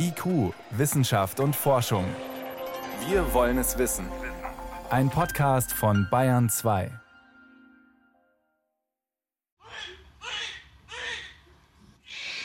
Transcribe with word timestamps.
IQ, 0.00 0.54
Wissenschaft 0.70 1.40
und 1.40 1.56
Forschung. 1.56 2.04
Wir 3.08 3.32
wollen 3.34 3.58
es 3.58 3.78
wissen. 3.78 4.06
Ein 4.90 5.10
Podcast 5.10 5.72
von 5.72 6.06
Bayern 6.08 6.48
2. 6.48 6.92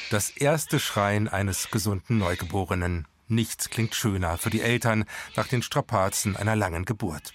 Das 0.10 0.32
erste 0.32 0.80
Schreien 0.80 1.28
eines 1.28 1.70
gesunden 1.70 2.18
Neugeborenen. 2.18 3.08
Nichts 3.28 3.70
klingt 3.70 3.94
schöner 3.94 4.38
für 4.40 4.50
die 4.50 4.62
Eltern 4.62 5.06
nach 5.36 5.48
den 5.48 5.62
Strapazen 5.62 6.36
einer 6.36 6.56
langen 6.56 6.86
Geburt. 6.86 7.34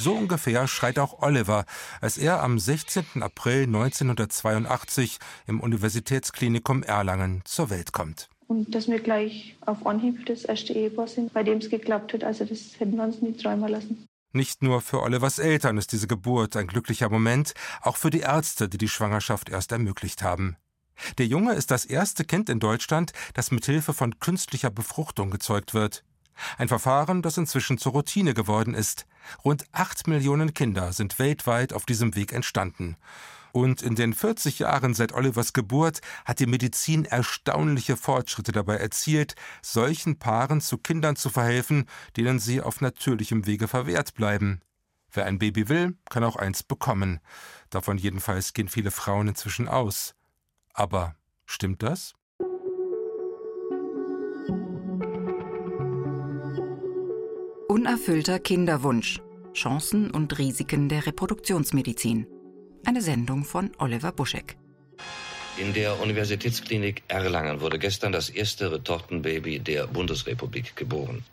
So 0.00 0.14
ungefähr 0.14 0.68
schreit 0.68 1.00
auch 1.00 1.22
Oliver, 1.22 1.64
als 2.00 2.18
er 2.18 2.40
am 2.40 2.60
16. 2.60 3.20
April 3.20 3.64
1982 3.64 5.18
im 5.48 5.58
Universitätsklinikum 5.58 6.84
Erlangen 6.84 7.42
zur 7.44 7.68
Welt 7.70 7.90
kommt. 7.90 8.28
Und 8.46 8.72
dass 8.76 8.86
wir 8.86 9.00
gleich 9.00 9.56
auf 9.66 9.84
Anhieb 9.86 10.24
das 10.26 10.44
erste 10.44 10.72
Ehepaar 10.72 11.08
sind, 11.08 11.32
bei 11.32 11.42
dem 11.42 11.58
es 11.58 11.68
geklappt 11.68 12.12
hat, 12.12 12.22
also 12.22 12.44
das 12.44 12.78
hätten 12.78 12.94
wir 12.96 13.02
uns 13.02 13.20
nie 13.22 13.36
träumen 13.36 13.68
lassen. 13.68 14.06
Nicht 14.32 14.62
nur 14.62 14.82
für 14.82 15.02
Olivers 15.02 15.40
Eltern 15.40 15.78
ist 15.78 15.90
diese 15.90 16.06
Geburt 16.06 16.54
ein 16.54 16.68
glücklicher 16.68 17.10
Moment, 17.10 17.54
auch 17.80 17.96
für 17.96 18.10
die 18.10 18.20
Ärzte, 18.20 18.68
die 18.68 18.78
die 18.78 18.88
Schwangerschaft 18.88 19.48
erst 19.48 19.72
ermöglicht 19.72 20.22
haben. 20.22 20.56
Der 21.18 21.26
Junge 21.26 21.54
ist 21.54 21.72
das 21.72 21.84
erste 21.84 22.24
Kind 22.24 22.48
in 22.48 22.60
Deutschland, 22.60 23.10
das 23.34 23.50
mit 23.50 23.66
Hilfe 23.66 23.92
von 23.92 24.20
künstlicher 24.20 24.70
Befruchtung 24.70 25.32
gezeugt 25.32 25.74
wird. 25.74 26.04
Ein 26.56 26.68
Verfahren, 26.68 27.22
das 27.22 27.36
inzwischen 27.36 27.78
zur 27.78 27.92
Routine 27.92 28.34
geworden 28.34 28.74
ist. 28.74 29.06
Rund 29.44 29.64
acht 29.72 30.06
Millionen 30.06 30.54
Kinder 30.54 30.92
sind 30.92 31.18
weltweit 31.18 31.72
auf 31.72 31.86
diesem 31.86 32.14
Weg 32.14 32.32
entstanden. 32.32 32.96
Und 33.52 33.82
in 33.82 33.94
den 33.94 34.14
40 34.14 34.58
Jahren 34.60 34.94
seit 34.94 35.12
Olivers 35.12 35.52
Geburt 35.52 36.00
hat 36.24 36.38
die 36.38 36.46
Medizin 36.46 37.04
erstaunliche 37.04 37.96
Fortschritte 37.96 38.52
dabei 38.52 38.76
erzielt, 38.76 39.34
solchen 39.62 40.18
Paaren 40.18 40.60
zu 40.60 40.78
Kindern 40.78 41.16
zu 41.16 41.30
verhelfen, 41.30 41.86
denen 42.16 42.38
sie 42.38 42.60
auf 42.60 42.80
natürlichem 42.80 43.46
Wege 43.46 43.68
verwehrt 43.68 44.14
bleiben. 44.14 44.60
Wer 45.10 45.26
ein 45.26 45.38
Baby 45.38 45.68
will, 45.68 45.96
kann 46.10 46.24
auch 46.24 46.36
eins 46.36 46.62
bekommen. 46.62 47.20
Davon 47.70 47.98
jedenfalls 47.98 48.52
gehen 48.52 48.68
viele 48.68 48.90
Frauen 48.90 49.28
inzwischen 49.28 49.66
aus. 49.66 50.14
Aber 50.74 51.16
stimmt 51.46 51.82
das? 51.82 52.14
Unerfüllter 57.88 58.38
Kinderwunsch. 58.38 59.18
Chancen 59.54 60.10
und 60.10 60.38
Risiken 60.38 60.90
der 60.90 61.06
Reproduktionsmedizin. 61.06 62.26
Eine 62.84 63.00
Sendung 63.00 63.46
von 63.46 63.70
Oliver 63.78 64.12
Buschek. 64.12 64.58
In 65.56 65.72
der 65.72 65.98
Universitätsklinik 65.98 67.02
Erlangen 67.08 67.62
wurde 67.62 67.78
gestern 67.78 68.12
das 68.12 68.28
erste 68.28 68.72
Retortenbaby 68.72 69.60
der 69.60 69.86
Bundesrepublik 69.86 70.76
geboren. 70.76 71.24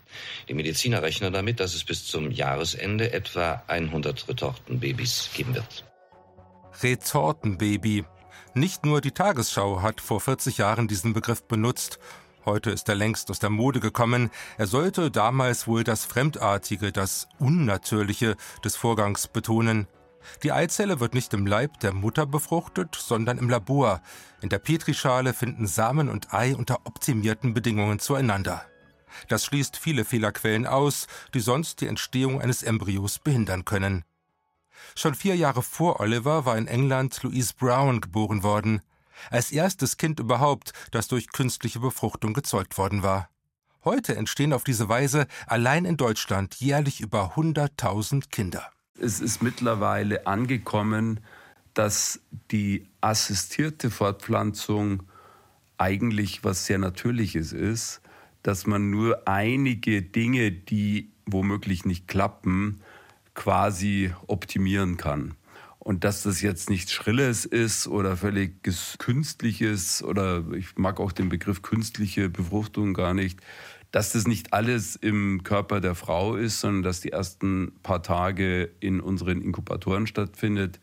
Die 0.48 0.54
Mediziner 0.54 1.02
rechnen 1.02 1.30
damit, 1.30 1.60
dass 1.60 1.74
es 1.74 1.84
bis 1.84 2.06
zum 2.06 2.30
Jahresende 2.30 3.12
etwa 3.12 3.62
100 3.66 4.26
Retortenbabys 4.26 5.28
geben 5.34 5.54
wird. 5.54 5.84
Retortenbaby. 6.82 8.06
Nicht 8.54 8.86
nur 8.86 9.02
die 9.02 9.10
Tagesschau 9.10 9.82
hat 9.82 10.00
vor 10.00 10.22
40 10.22 10.56
Jahren 10.56 10.88
diesen 10.88 11.12
Begriff 11.12 11.42
benutzt 11.42 11.98
Heute 12.46 12.70
ist 12.70 12.88
er 12.88 12.94
längst 12.94 13.28
aus 13.32 13.40
der 13.40 13.50
Mode 13.50 13.80
gekommen. 13.80 14.30
Er 14.56 14.68
sollte 14.68 15.10
damals 15.10 15.66
wohl 15.66 15.82
das 15.82 16.04
Fremdartige, 16.04 16.92
das 16.92 17.26
Unnatürliche 17.40 18.36
des 18.62 18.76
Vorgangs 18.76 19.26
betonen. 19.26 19.88
Die 20.44 20.52
Eizelle 20.52 21.00
wird 21.00 21.12
nicht 21.12 21.34
im 21.34 21.44
Leib 21.44 21.80
der 21.80 21.92
Mutter 21.92 22.24
befruchtet, 22.24 22.94
sondern 22.94 23.38
im 23.38 23.50
Labor. 23.50 24.00
In 24.42 24.48
der 24.48 24.60
Petrischale 24.60 25.34
finden 25.34 25.66
Samen 25.66 26.08
und 26.08 26.32
Ei 26.32 26.54
unter 26.54 26.86
optimierten 26.86 27.52
Bedingungen 27.52 27.98
zueinander. 27.98 28.64
Das 29.26 29.44
schließt 29.44 29.76
viele 29.76 30.04
Fehlerquellen 30.04 30.68
aus, 30.68 31.08
die 31.34 31.40
sonst 31.40 31.80
die 31.80 31.88
Entstehung 31.88 32.40
eines 32.40 32.62
Embryos 32.62 33.18
behindern 33.18 33.64
können. 33.64 34.04
Schon 34.94 35.16
vier 35.16 35.34
Jahre 35.34 35.64
vor 35.64 35.98
Oliver 35.98 36.44
war 36.44 36.56
in 36.56 36.68
England 36.68 37.20
Louise 37.24 37.54
Brown 37.58 38.00
geboren 38.00 38.44
worden 38.44 38.82
als 39.30 39.52
erstes 39.52 39.96
Kind 39.96 40.20
überhaupt, 40.20 40.72
das 40.90 41.08
durch 41.08 41.30
künstliche 41.32 41.80
Befruchtung 41.80 42.34
gezeugt 42.34 42.78
worden 42.78 43.02
war. 43.02 43.28
Heute 43.84 44.16
entstehen 44.16 44.52
auf 44.52 44.64
diese 44.64 44.88
Weise 44.88 45.26
allein 45.46 45.84
in 45.84 45.96
Deutschland 45.96 46.56
jährlich 46.56 47.00
über 47.00 47.36
100.000 47.36 48.30
Kinder. 48.30 48.70
Es 48.98 49.20
ist 49.20 49.42
mittlerweile 49.42 50.26
angekommen, 50.26 51.20
dass 51.74 52.20
die 52.50 52.88
assistierte 53.00 53.90
Fortpflanzung 53.90 55.04
eigentlich 55.78 56.42
was 56.42 56.66
sehr 56.66 56.78
Natürliches 56.78 57.52
ist, 57.52 58.00
dass 58.42 58.66
man 58.66 58.90
nur 58.90 59.28
einige 59.28 60.02
Dinge, 60.02 60.50
die 60.50 61.12
womöglich 61.26 61.84
nicht 61.84 62.08
klappen, 62.08 62.80
quasi 63.34 64.12
optimieren 64.26 64.96
kann. 64.96 65.34
Und 65.86 66.02
dass 66.02 66.24
das 66.24 66.40
jetzt 66.40 66.68
nichts 66.68 66.92
Schrilles 66.92 67.44
ist 67.44 67.86
oder 67.86 68.16
völlig 68.16 68.60
Künstliches 68.98 70.02
oder 70.02 70.42
ich 70.52 70.76
mag 70.76 70.98
auch 70.98 71.12
den 71.12 71.28
Begriff 71.28 71.62
künstliche 71.62 72.28
Befruchtung 72.28 72.92
gar 72.92 73.14
nicht, 73.14 73.38
dass 73.92 74.10
das 74.10 74.26
nicht 74.26 74.52
alles 74.52 74.96
im 74.96 75.44
Körper 75.44 75.80
der 75.80 75.94
Frau 75.94 76.34
ist, 76.34 76.58
sondern 76.58 76.82
dass 76.82 77.02
die 77.02 77.12
ersten 77.12 77.70
paar 77.84 78.02
Tage 78.02 78.68
in 78.80 79.00
unseren 79.00 79.40
Inkubatoren 79.40 80.08
stattfindet, 80.08 80.80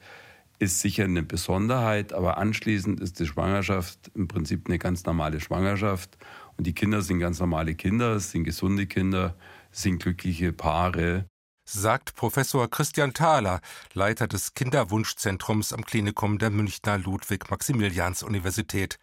ist 0.59 0.80
sicher 0.80 1.03
eine 1.03 1.24
Besonderheit. 1.24 2.14
Aber 2.14 2.38
anschließend 2.38 3.02
ist 3.02 3.20
die 3.20 3.25
Schwangerschaft 3.25 4.09
im 4.16 4.30
Prinzip 4.30 4.70
eine 4.70 4.80
ganz 4.80 5.03
normale 5.03 5.41
Schwangerschaft. 5.41 6.18
Und 6.56 6.66
die 6.66 6.74
Kinder 6.74 7.02
sind 7.02 7.20
ganz 7.20 7.41
normale 7.41 7.75
Kinder, 7.75 8.16
es 8.16 8.31
sind 8.31 8.46
gesunde 8.46 8.88
Kinder, 8.88 9.35
es 9.70 9.81
sind 9.81 10.02
glückliche 10.02 10.53
Paare 10.53 11.25
sagt 11.66 12.16
Professor 12.16 12.69
Christian 12.69 13.13
Thaler, 13.13 13.62
Leiter 13.94 14.28
des 14.28 14.53
Kinderwunschzentrums 14.53 15.74
am 15.74 15.85
Klinikum 15.85 16.38
der 16.38 16.50
Münchner 16.50 16.97
Ludwig-Maximilians-Universität. 16.97 19.00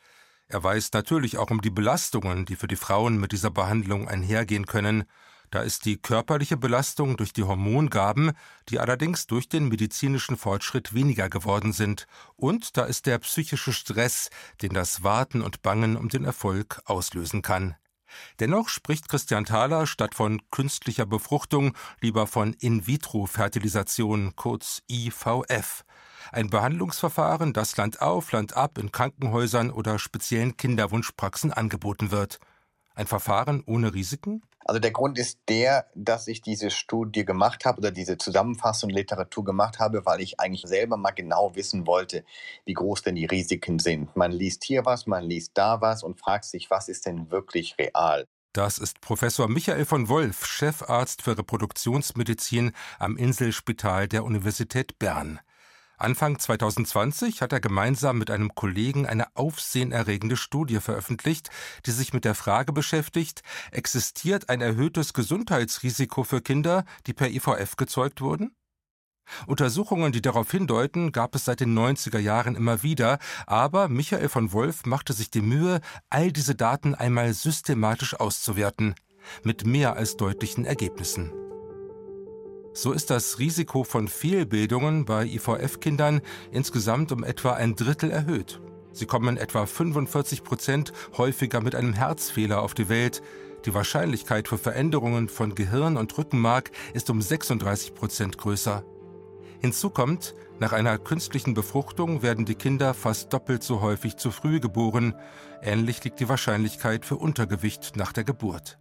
Er 0.48 0.62
weiß 0.62 0.92
natürlich 0.92 1.38
auch 1.38 1.50
um 1.50 1.60
die 1.60 1.70
Belastungen, 1.70 2.44
die 2.44 2.56
für 2.56 2.68
die 2.68 2.76
Frauen 2.76 3.18
mit 3.18 3.32
dieser 3.32 3.50
Behandlung 3.50 4.08
einhergehen 4.08 4.66
können. 4.66 5.04
Da 5.50 5.62
ist 5.62 5.84
die 5.84 5.96
körperliche 5.96 6.56
Belastung 6.56 7.16
durch 7.16 7.32
die 7.32 7.42
Hormongaben, 7.42 8.32
die 8.68 8.78
allerdings 8.78 9.26
durch 9.26 9.48
den 9.48 9.68
medizinischen 9.68 10.36
Fortschritt 10.36 10.94
weniger 10.94 11.28
geworden 11.28 11.72
sind. 11.72 12.06
Und 12.36 12.76
da 12.76 12.84
ist 12.84 13.06
der 13.06 13.18
psychische 13.18 13.72
Stress, 13.72 14.30
den 14.62 14.74
das 14.74 15.02
Warten 15.02 15.42
und 15.42 15.62
Bangen 15.62 15.96
um 15.96 16.08
den 16.08 16.24
Erfolg 16.24 16.80
auslösen 16.84 17.42
kann. 17.42 17.74
Dennoch 18.38 18.68
spricht 18.68 19.08
Christian 19.08 19.44
Thaler 19.44 19.86
statt 19.86 20.14
von 20.14 20.40
künstlicher 20.50 21.06
Befruchtung 21.06 21.76
lieber 22.00 22.26
von 22.26 22.54
In-vitro-Fertilisation, 22.54 24.34
kurz 24.36 24.82
IVF. 24.90 25.84
Ein 26.32 26.50
Behandlungsverfahren, 26.50 27.52
das 27.52 27.76
Land 27.76 28.00
auf, 28.00 28.32
Land 28.32 28.56
ab 28.56 28.78
in 28.78 28.92
Krankenhäusern 28.92 29.70
oder 29.70 29.98
speziellen 29.98 30.56
Kinderwunschpraxen 30.56 31.52
angeboten 31.52 32.10
wird. 32.10 32.38
Ein 32.94 33.06
Verfahren 33.06 33.62
ohne 33.66 33.94
Risiken? 33.94 34.42
Also 34.64 34.78
der 34.78 34.90
Grund 34.90 35.18
ist 35.18 35.40
der, 35.48 35.86
dass 35.94 36.28
ich 36.28 36.42
diese 36.42 36.70
Studie 36.70 37.24
gemacht 37.24 37.64
habe 37.64 37.78
oder 37.78 37.90
diese 37.90 38.18
Zusammenfassung 38.18 38.90
Literatur 38.90 39.44
gemacht 39.44 39.78
habe, 39.78 40.04
weil 40.04 40.20
ich 40.20 40.38
eigentlich 40.38 40.62
selber 40.66 40.96
mal 40.96 41.12
genau 41.12 41.54
wissen 41.54 41.86
wollte, 41.86 42.24
wie 42.66 42.74
groß 42.74 43.02
denn 43.02 43.14
die 43.14 43.24
Risiken 43.24 43.78
sind. 43.78 44.14
Man 44.16 44.32
liest 44.32 44.64
hier 44.64 44.84
was, 44.84 45.06
man 45.06 45.24
liest 45.24 45.52
da 45.54 45.80
was 45.80 46.02
und 46.02 46.20
fragt 46.20 46.44
sich, 46.44 46.70
was 46.70 46.88
ist 46.88 47.06
denn 47.06 47.30
wirklich 47.30 47.76
real? 47.78 48.26
Das 48.52 48.78
ist 48.78 49.00
Professor 49.00 49.48
Michael 49.48 49.84
von 49.84 50.08
Wolf, 50.08 50.44
Chefarzt 50.44 51.22
für 51.22 51.38
Reproduktionsmedizin 51.38 52.72
am 52.98 53.16
Inselspital 53.16 54.08
der 54.08 54.24
Universität 54.24 54.98
Bern. 54.98 55.38
Anfang 56.00 56.38
2020 56.38 57.42
hat 57.42 57.52
er 57.52 57.60
gemeinsam 57.60 58.16
mit 58.16 58.30
einem 58.30 58.54
Kollegen 58.54 59.06
eine 59.06 59.36
aufsehenerregende 59.36 60.38
Studie 60.38 60.80
veröffentlicht, 60.80 61.50
die 61.84 61.90
sich 61.90 62.14
mit 62.14 62.24
der 62.24 62.34
Frage 62.34 62.72
beschäftigt, 62.72 63.42
existiert 63.70 64.48
ein 64.48 64.62
erhöhtes 64.62 65.12
Gesundheitsrisiko 65.12 66.24
für 66.24 66.40
Kinder, 66.40 66.84
die 67.06 67.12
per 67.12 67.28
IVF 67.28 67.76
gezeugt 67.76 68.22
wurden? 68.22 68.56
Untersuchungen, 69.46 70.10
die 70.10 70.22
darauf 70.22 70.50
hindeuten, 70.50 71.12
gab 71.12 71.34
es 71.34 71.44
seit 71.44 71.60
den 71.60 71.78
90er 71.78 72.18
Jahren 72.18 72.56
immer 72.56 72.82
wieder, 72.82 73.18
aber 73.46 73.88
Michael 73.88 74.30
von 74.30 74.52
Wolf 74.52 74.86
machte 74.86 75.12
sich 75.12 75.30
die 75.30 75.42
Mühe, 75.42 75.82
all 76.08 76.32
diese 76.32 76.54
Daten 76.54 76.94
einmal 76.94 77.34
systematisch 77.34 78.18
auszuwerten, 78.18 78.94
mit 79.44 79.66
mehr 79.66 79.96
als 79.96 80.16
deutlichen 80.16 80.64
Ergebnissen. 80.64 81.30
So 82.72 82.92
ist 82.92 83.10
das 83.10 83.38
Risiko 83.38 83.82
von 83.82 84.06
Fehlbildungen 84.06 85.04
bei 85.04 85.26
IVF-Kindern 85.26 86.20
insgesamt 86.52 87.10
um 87.10 87.24
etwa 87.24 87.54
ein 87.54 87.74
Drittel 87.74 88.10
erhöht. 88.10 88.60
Sie 88.92 89.06
kommen 89.06 89.36
etwa 89.36 89.66
45 89.66 90.44
Prozent 90.44 90.92
häufiger 91.16 91.60
mit 91.60 91.74
einem 91.74 91.92
Herzfehler 91.92 92.62
auf 92.62 92.74
die 92.74 92.88
Welt. 92.88 93.22
Die 93.64 93.74
Wahrscheinlichkeit 93.74 94.48
für 94.48 94.58
Veränderungen 94.58 95.28
von 95.28 95.54
Gehirn 95.54 95.96
und 95.96 96.16
Rückenmark 96.16 96.70
ist 96.94 97.10
um 97.10 97.20
36 97.20 97.94
Prozent 97.94 98.38
größer. 98.38 98.84
Hinzu 99.60 99.90
kommt, 99.90 100.34
nach 100.58 100.72
einer 100.72 100.96
künstlichen 100.98 101.54
Befruchtung 101.54 102.22
werden 102.22 102.46
die 102.46 102.54
Kinder 102.54 102.94
fast 102.94 103.32
doppelt 103.32 103.62
so 103.62 103.80
häufig 103.80 104.16
zu 104.16 104.30
früh 104.30 104.60
geboren. 104.60 105.14
Ähnlich 105.60 106.02
liegt 106.04 106.20
die 106.20 106.28
Wahrscheinlichkeit 106.28 107.04
für 107.04 107.16
Untergewicht 107.16 107.96
nach 107.96 108.12
der 108.12 108.24
Geburt. 108.24 108.78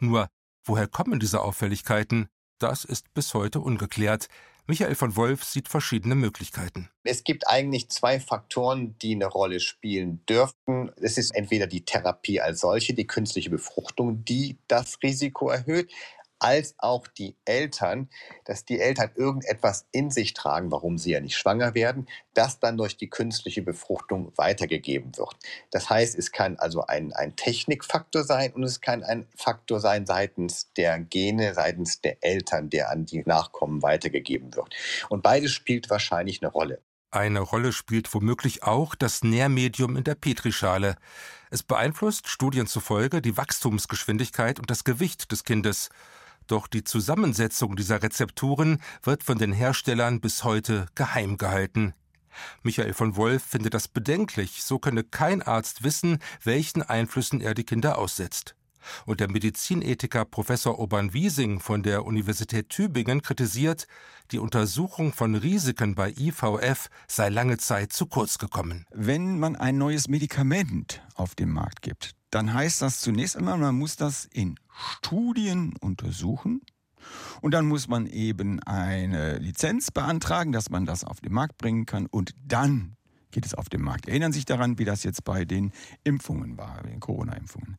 Nur, 0.00 0.28
woher 0.64 0.88
kommen 0.88 1.20
diese 1.20 1.40
Auffälligkeiten? 1.40 2.28
Das 2.58 2.84
ist 2.84 3.12
bis 3.12 3.34
heute 3.34 3.60
ungeklärt. 3.60 4.28
Michael 4.68 4.96
von 4.96 5.14
Wolf 5.14 5.44
sieht 5.44 5.68
verschiedene 5.68 6.16
Möglichkeiten. 6.16 6.90
Es 7.04 7.22
gibt 7.22 7.46
eigentlich 7.46 7.88
zwei 7.88 8.18
Faktoren, 8.18 8.98
die 8.98 9.14
eine 9.14 9.26
Rolle 9.26 9.60
spielen 9.60 10.24
dürften. 10.26 10.90
Es 10.96 11.18
ist 11.18 11.30
entweder 11.36 11.68
die 11.68 11.84
Therapie 11.84 12.40
als 12.40 12.60
solche, 12.60 12.92
die 12.94 13.06
künstliche 13.06 13.50
Befruchtung, 13.50 14.24
die 14.24 14.58
das 14.66 14.98
Risiko 15.04 15.50
erhöht 15.50 15.92
als 16.38 16.74
auch 16.78 17.06
die 17.06 17.36
Eltern, 17.44 18.08
dass 18.44 18.64
die 18.64 18.80
Eltern 18.80 19.10
irgendetwas 19.14 19.86
in 19.92 20.10
sich 20.10 20.34
tragen, 20.34 20.70
warum 20.70 20.98
sie 20.98 21.12
ja 21.12 21.20
nicht 21.20 21.36
schwanger 21.36 21.74
werden, 21.74 22.06
das 22.34 22.60
dann 22.60 22.76
durch 22.76 22.96
die 22.96 23.08
künstliche 23.08 23.62
Befruchtung 23.62 24.32
weitergegeben 24.36 25.16
wird. 25.16 25.36
Das 25.70 25.88
heißt, 25.88 26.18
es 26.18 26.32
kann 26.32 26.56
also 26.58 26.86
ein, 26.86 27.12
ein 27.12 27.36
Technikfaktor 27.36 28.24
sein 28.24 28.52
und 28.52 28.64
es 28.64 28.80
kann 28.80 29.02
ein 29.02 29.26
Faktor 29.36 29.80
sein 29.80 30.06
seitens 30.06 30.72
der 30.74 30.98
Gene, 30.98 31.54
seitens 31.54 32.00
der 32.00 32.22
Eltern, 32.22 32.70
der 32.70 32.90
an 32.90 33.06
die 33.06 33.22
Nachkommen 33.24 33.82
weitergegeben 33.82 34.54
wird. 34.54 34.74
Und 35.08 35.22
beides 35.22 35.52
spielt 35.52 35.90
wahrscheinlich 35.90 36.42
eine 36.42 36.50
Rolle. 36.50 36.80
Eine 37.10 37.40
Rolle 37.40 37.72
spielt 37.72 38.12
womöglich 38.12 38.64
auch 38.64 38.94
das 38.94 39.22
Nährmedium 39.22 39.96
in 39.96 40.04
der 40.04 40.16
Petrischale. 40.16 40.96
Es 41.50 41.62
beeinflusst 41.62 42.28
Studien 42.28 42.66
zufolge 42.66 43.22
die 43.22 43.36
Wachstumsgeschwindigkeit 43.36 44.58
und 44.58 44.70
das 44.70 44.84
Gewicht 44.84 45.30
des 45.32 45.44
Kindes. 45.44 45.88
Doch 46.46 46.66
die 46.66 46.84
Zusammensetzung 46.84 47.76
dieser 47.76 48.02
Rezepturen 48.02 48.80
wird 49.02 49.24
von 49.24 49.38
den 49.38 49.52
Herstellern 49.52 50.20
bis 50.20 50.44
heute 50.44 50.86
geheim 50.94 51.36
gehalten. 51.36 51.94
Michael 52.62 52.92
von 52.92 53.16
Wolf 53.16 53.42
findet 53.42 53.74
das 53.74 53.88
bedenklich, 53.88 54.62
so 54.62 54.78
könne 54.78 55.04
kein 55.04 55.42
Arzt 55.42 55.82
wissen, 55.82 56.18
welchen 56.42 56.82
Einflüssen 56.82 57.40
er 57.40 57.54
die 57.54 57.64
Kinder 57.64 57.98
aussetzt. 57.98 58.54
Und 59.04 59.20
der 59.20 59.30
Medizinethiker 59.30 60.24
Professor 60.24 60.78
Urban 60.78 61.12
Wiesing 61.12 61.60
von 61.60 61.82
der 61.82 62.04
Universität 62.04 62.68
Tübingen 62.68 63.22
kritisiert, 63.22 63.86
die 64.30 64.38
Untersuchung 64.38 65.12
von 65.12 65.34
Risiken 65.34 65.94
bei 65.94 66.12
IVF 66.16 66.88
sei 67.08 67.28
lange 67.28 67.58
Zeit 67.58 67.92
zu 67.92 68.06
kurz 68.06 68.38
gekommen. 68.38 68.84
Wenn 68.92 69.38
man 69.38 69.56
ein 69.56 69.78
neues 69.78 70.08
Medikament 70.08 71.02
auf 71.14 71.34
den 71.34 71.50
Markt 71.50 71.82
gibt, 71.82 72.15
dann 72.30 72.52
heißt 72.52 72.82
das 72.82 73.00
zunächst 73.00 73.36
einmal, 73.36 73.58
man 73.58 73.76
muss 73.76 73.96
das 73.96 74.26
in 74.26 74.56
Studien 74.70 75.74
untersuchen. 75.80 76.60
Und 77.40 77.52
dann 77.52 77.66
muss 77.66 77.86
man 77.86 78.06
eben 78.06 78.60
eine 78.64 79.38
Lizenz 79.38 79.90
beantragen, 79.90 80.52
dass 80.52 80.70
man 80.70 80.86
das 80.86 81.04
auf 81.04 81.20
den 81.20 81.32
Markt 81.32 81.56
bringen 81.56 81.86
kann. 81.86 82.06
Und 82.06 82.32
dann 82.44 82.96
geht 83.30 83.46
es 83.46 83.54
auf 83.54 83.68
den 83.68 83.82
Markt. 83.82 84.08
Erinnern 84.08 84.32
Sie 84.32 84.38
sich 84.38 84.46
daran, 84.46 84.78
wie 84.78 84.84
das 84.84 85.02
jetzt 85.02 85.22
bei 85.24 85.44
den 85.44 85.72
Impfungen 86.04 86.56
war, 86.56 86.82
den 86.82 87.00
Corona-Impfungen. 87.00 87.76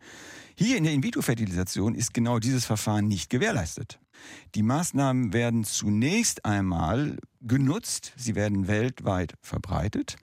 Hier 0.55 0.77
in 0.77 0.83
der 0.83 0.93
In-vitro-Fertilisation 0.93 1.95
ist 1.95 2.13
genau 2.13 2.39
dieses 2.39 2.65
Verfahren 2.65 3.07
nicht 3.07 3.29
gewährleistet. 3.29 3.99
Die 4.55 4.63
Maßnahmen 4.63 5.33
werden 5.33 5.63
zunächst 5.63 6.45
einmal 6.45 7.17
genutzt, 7.41 8.13
sie 8.17 8.35
werden 8.35 8.67
weltweit 8.67 9.33
verbreitet 9.41 10.17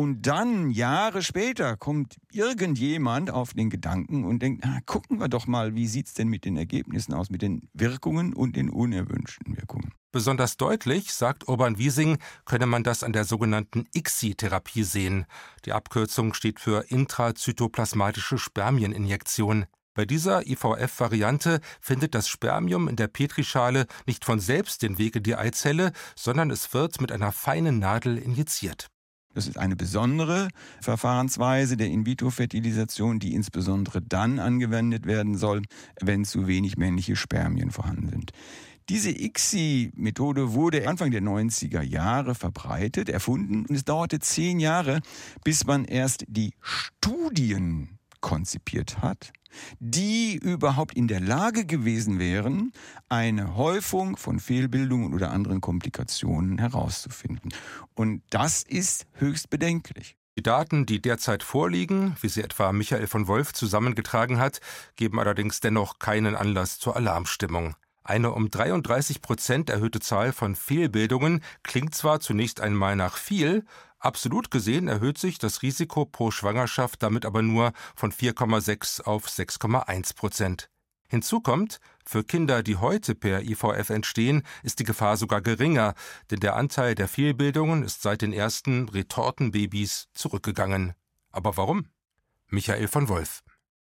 und 0.00 0.22
dann, 0.22 0.70
Jahre 0.70 1.22
später, 1.22 1.76
kommt 1.76 2.16
irgendjemand 2.32 3.30
auf 3.30 3.52
den 3.52 3.68
Gedanken 3.68 4.24
und 4.24 4.40
denkt, 4.40 4.62
na, 4.64 4.80
gucken 4.86 5.20
wir 5.20 5.28
doch 5.28 5.46
mal, 5.46 5.74
wie 5.74 5.86
sieht 5.86 6.06
es 6.06 6.14
denn 6.14 6.28
mit 6.28 6.46
den 6.46 6.56
Ergebnissen 6.56 7.12
aus, 7.12 7.28
mit 7.28 7.42
den 7.42 7.68
Wirkungen 7.74 8.32
und 8.32 8.56
den 8.56 8.70
unerwünschten 8.70 9.58
Wirkungen. 9.58 9.92
Besonders 10.10 10.56
deutlich, 10.56 11.12
sagt 11.12 11.48
Urban 11.48 11.76
Wiesing, 11.76 12.16
könne 12.46 12.64
man 12.64 12.82
das 12.82 13.04
an 13.04 13.12
der 13.12 13.26
sogenannten 13.26 13.84
ICSI-Therapie 13.94 14.84
sehen. 14.84 15.26
Die 15.66 15.74
Abkürzung 15.74 16.32
steht 16.32 16.60
für 16.60 16.86
intrazytoplasmatische 16.88 18.38
Spermieninjektion. 18.38 19.66
Bei 19.92 20.06
dieser 20.06 20.46
IVF-Variante 20.46 21.60
findet 21.82 22.14
das 22.14 22.26
Spermium 22.26 22.88
in 22.88 22.96
der 22.96 23.08
Petrischale 23.08 23.84
nicht 24.06 24.24
von 24.24 24.40
selbst 24.40 24.80
den 24.80 24.96
Weg 24.96 25.16
in 25.16 25.24
die 25.24 25.36
Eizelle, 25.36 25.92
sondern 26.16 26.50
es 26.50 26.72
wird 26.72 27.02
mit 27.02 27.12
einer 27.12 27.32
feinen 27.32 27.80
Nadel 27.80 28.16
injiziert. 28.16 28.88
Das 29.32 29.46
ist 29.46 29.58
eine 29.58 29.76
besondere 29.76 30.48
Verfahrensweise 30.80 31.76
der 31.76 31.86
In-vitro-Fertilisation, 31.86 33.20
die 33.20 33.34
insbesondere 33.34 34.02
dann 34.02 34.40
angewendet 34.40 35.06
werden 35.06 35.36
soll, 35.36 35.62
wenn 36.00 36.24
zu 36.24 36.48
wenig 36.48 36.76
männliche 36.76 37.14
Spermien 37.14 37.70
vorhanden 37.70 38.08
sind. 38.08 38.32
Diese 38.88 39.10
ICSI-Methode 39.10 40.52
wurde 40.52 40.88
Anfang 40.88 41.12
der 41.12 41.22
90er 41.22 41.80
Jahre 41.80 42.34
verbreitet, 42.34 43.08
erfunden 43.08 43.64
und 43.66 43.76
es 43.76 43.84
dauerte 43.84 44.18
zehn 44.18 44.58
Jahre, 44.58 45.00
bis 45.44 45.64
man 45.64 45.84
erst 45.84 46.24
die 46.26 46.54
Studien 46.60 48.00
konzipiert 48.20 49.00
hat, 49.00 49.32
die 49.78 50.36
überhaupt 50.36 50.94
in 50.94 51.08
der 51.08 51.20
Lage 51.20 51.64
gewesen 51.66 52.18
wären, 52.18 52.72
eine 53.08 53.56
Häufung 53.56 54.16
von 54.16 54.40
Fehlbildungen 54.40 55.14
oder 55.14 55.30
anderen 55.30 55.60
Komplikationen 55.60 56.58
herauszufinden. 56.58 57.52
Und 57.94 58.22
das 58.30 58.62
ist 58.62 59.06
höchst 59.14 59.50
bedenklich. 59.50 60.16
Die 60.38 60.42
Daten, 60.42 60.86
die 60.86 61.02
derzeit 61.02 61.42
vorliegen, 61.42 62.16
wie 62.20 62.28
sie 62.28 62.42
etwa 62.42 62.72
Michael 62.72 63.06
von 63.06 63.26
Wolf 63.26 63.52
zusammengetragen 63.52 64.38
hat, 64.38 64.60
geben 64.96 65.18
allerdings 65.18 65.60
dennoch 65.60 65.98
keinen 65.98 66.34
Anlass 66.34 66.78
zur 66.78 66.96
Alarmstimmung. 66.96 67.74
Eine 68.02 68.32
um 68.32 68.50
33 68.50 69.22
Prozent 69.22 69.70
erhöhte 69.70 70.00
Zahl 70.00 70.32
von 70.32 70.56
Fehlbildungen 70.56 71.42
klingt 71.62 71.94
zwar 71.94 72.20
zunächst 72.20 72.60
einmal 72.60 72.96
nach 72.96 73.16
viel, 73.16 73.64
Absolut 74.00 74.50
gesehen 74.50 74.88
erhöht 74.88 75.18
sich 75.18 75.38
das 75.38 75.60
Risiko 75.60 76.06
pro 76.06 76.30
Schwangerschaft 76.30 77.02
damit 77.02 77.26
aber 77.26 77.42
nur 77.42 77.72
von 77.94 78.10
4,6 78.10 79.02
auf 79.02 79.26
6,1 79.26 80.16
Prozent. 80.16 80.70
Hinzu 81.06 81.40
kommt, 81.40 81.80
für 82.06 82.24
Kinder, 82.24 82.62
die 82.62 82.76
heute 82.76 83.14
per 83.14 83.42
IVF 83.42 83.90
entstehen, 83.90 84.42
ist 84.62 84.78
die 84.78 84.84
Gefahr 84.84 85.18
sogar 85.18 85.42
geringer, 85.42 85.94
denn 86.30 86.40
der 86.40 86.56
Anteil 86.56 86.94
der 86.94 87.08
Fehlbildungen 87.08 87.82
ist 87.82 88.00
seit 88.00 88.22
den 88.22 88.32
ersten 88.32 88.88
Retortenbabys 88.88 90.08
zurückgegangen. 90.14 90.94
Aber 91.30 91.58
warum? 91.58 91.86
Michael 92.46 92.88
von 92.88 93.08
Wolf. 93.08 93.42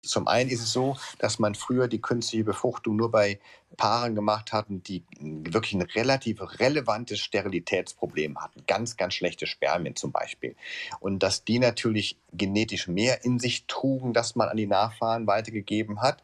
Zum 0.03 0.27
einen 0.27 0.49
ist 0.49 0.61
es 0.61 0.73
so, 0.73 0.97
dass 1.19 1.37
man 1.37 1.53
früher 1.55 1.87
die 1.87 2.01
künstliche 2.01 2.43
Befruchtung 2.43 2.95
nur 2.95 3.11
bei 3.11 3.39
Paaren 3.77 4.15
gemacht 4.15 4.51
hatten, 4.53 4.83
die 4.83 5.03
wirklich 5.19 5.73
ein 5.73 5.81
relativ 5.81 6.41
relevantes 6.59 7.19
Sterilitätsproblem 7.19 8.39
hatten. 8.39 8.63
Ganz, 8.67 8.97
ganz 8.97 9.13
schlechte 9.13 9.47
Spermien 9.47 9.95
zum 9.95 10.11
Beispiel. 10.11 10.55
Und 10.99 11.23
dass 11.23 11.43
die 11.43 11.59
natürlich 11.59 12.17
genetisch 12.33 12.87
mehr 12.87 13.23
in 13.23 13.39
sich 13.39 13.65
trugen, 13.65 14.13
dass 14.13 14.35
man 14.35 14.49
an 14.49 14.57
die 14.57 14.67
Nachfahren 14.67 15.27
weitergegeben 15.27 16.01
hat, 16.01 16.23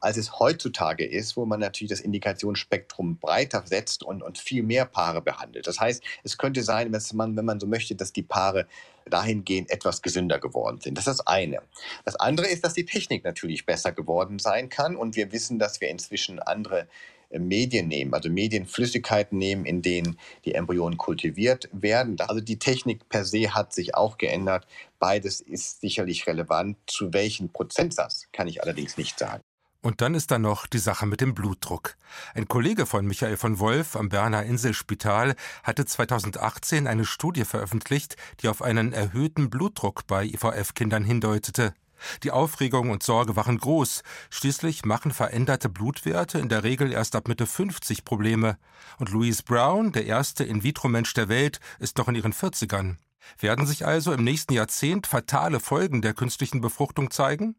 als 0.00 0.16
es 0.16 0.38
heutzutage 0.38 1.04
ist, 1.04 1.36
wo 1.36 1.44
man 1.46 1.60
natürlich 1.60 1.90
das 1.90 2.00
Indikationsspektrum 2.00 3.18
breiter 3.18 3.62
setzt 3.66 4.02
und, 4.02 4.22
und 4.22 4.38
viel 4.38 4.62
mehr 4.62 4.84
Paare 4.84 5.22
behandelt. 5.22 5.66
Das 5.66 5.80
heißt, 5.80 6.02
es 6.24 6.38
könnte 6.38 6.62
sein, 6.62 6.92
dass 6.92 7.12
man, 7.12 7.36
wenn 7.36 7.44
man 7.44 7.60
so 7.60 7.66
möchte, 7.66 7.94
dass 7.94 8.12
die 8.12 8.22
Paare 8.22 8.66
dahingehend 9.08 9.70
etwas 9.70 10.02
gesünder 10.02 10.38
geworden 10.38 10.80
sind. 10.80 10.96
Das 10.96 11.06
ist 11.06 11.18
das 11.18 11.26
eine. 11.26 11.62
Das 12.04 12.16
andere 12.16 12.46
ist, 12.46 12.64
dass 12.64 12.74
die 12.74 12.84
Technik 12.84 13.24
natürlich 13.24 13.66
besser 13.66 13.92
geworden 13.92 14.38
sein 14.38 14.68
kann 14.68 14.96
und 14.96 15.16
wir 15.16 15.32
wissen, 15.32 15.58
dass 15.58 15.80
wir 15.80 15.88
inzwischen 15.88 16.38
andere 16.38 16.88
äh, 17.30 17.38
Medien 17.38 17.88
nehmen, 17.88 18.14
also 18.14 18.28
Medienflüssigkeiten 18.28 19.38
nehmen, 19.38 19.64
in 19.64 19.82
denen 19.82 20.18
die 20.44 20.54
Embryonen 20.54 20.98
kultiviert 20.98 21.68
werden. 21.72 22.16
Also 22.20 22.40
die 22.40 22.58
Technik 22.58 23.08
per 23.08 23.24
se 23.24 23.54
hat 23.54 23.72
sich 23.72 23.94
auch 23.94 24.18
geändert. 24.18 24.66
Beides 24.98 25.40
ist 25.40 25.80
sicherlich 25.80 26.26
relevant. 26.26 26.76
Zu 26.86 27.12
welchem 27.12 27.50
Prozentsatz 27.50 28.28
kann 28.32 28.48
ich 28.48 28.62
allerdings 28.62 28.96
nicht 28.96 29.18
sagen. 29.18 29.42
Und 29.82 30.00
dann 30.00 30.14
ist 30.14 30.30
da 30.30 30.38
noch 30.38 30.68
die 30.68 30.78
Sache 30.78 31.06
mit 31.06 31.20
dem 31.20 31.34
Blutdruck. 31.34 31.96
Ein 32.34 32.46
Kollege 32.46 32.86
von 32.86 33.04
Michael 33.04 33.36
von 33.36 33.58
Wolf 33.58 33.96
am 33.96 34.08
Berner 34.08 34.44
Inselspital 34.44 35.34
hatte 35.64 35.84
2018 35.84 36.86
eine 36.86 37.04
Studie 37.04 37.44
veröffentlicht, 37.44 38.16
die 38.40 38.48
auf 38.48 38.62
einen 38.62 38.92
erhöhten 38.92 39.50
Blutdruck 39.50 40.06
bei 40.06 40.24
IVF-Kindern 40.24 41.02
hindeutete. 41.02 41.74
Die 42.22 42.30
Aufregung 42.30 42.90
und 42.90 43.02
Sorge 43.02 43.34
waren 43.34 43.58
groß. 43.58 44.02
Schließlich 44.30 44.84
machen 44.84 45.10
veränderte 45.10 45.68
Blutwerte 45.68 46.38
in 46.38 46.48
der 46.48 46.62
Regel 46.62 46.92
erst 46.92 47.16
ab 47.16 47.26
Mitte 47.26 47.46
50 47.46 48.04
Probleme. 48.04 48.58
Und 48.98 49.10
Louise 49.10 49.42
Brown, 49.42 49.90
der 49.90 50.06
erste 50.06 50.44
In-vitro-Mensch 50.44 51.12
der 51.14 51.28
Welt, 51.28 51.58
ist 51.80 51.98
noch 51.98 52.06
in 52.06 52.14
ihren 52.14 52.32
40ern. 52.32 52.98
Werden 53.38 53.66
sich 53.66 53.84
also 53.84 54.12
im 54.12 54.22
nächsten 54.22 54.52
Jahrzehnt 54.52 55.08
fatale 55.08 55.58
Folgen 55.58 56.02
der 56.02 56.14
künstlichen 56.14 56.60
Befruchtung 56.60 57.10
zeigen? 57.10 57.56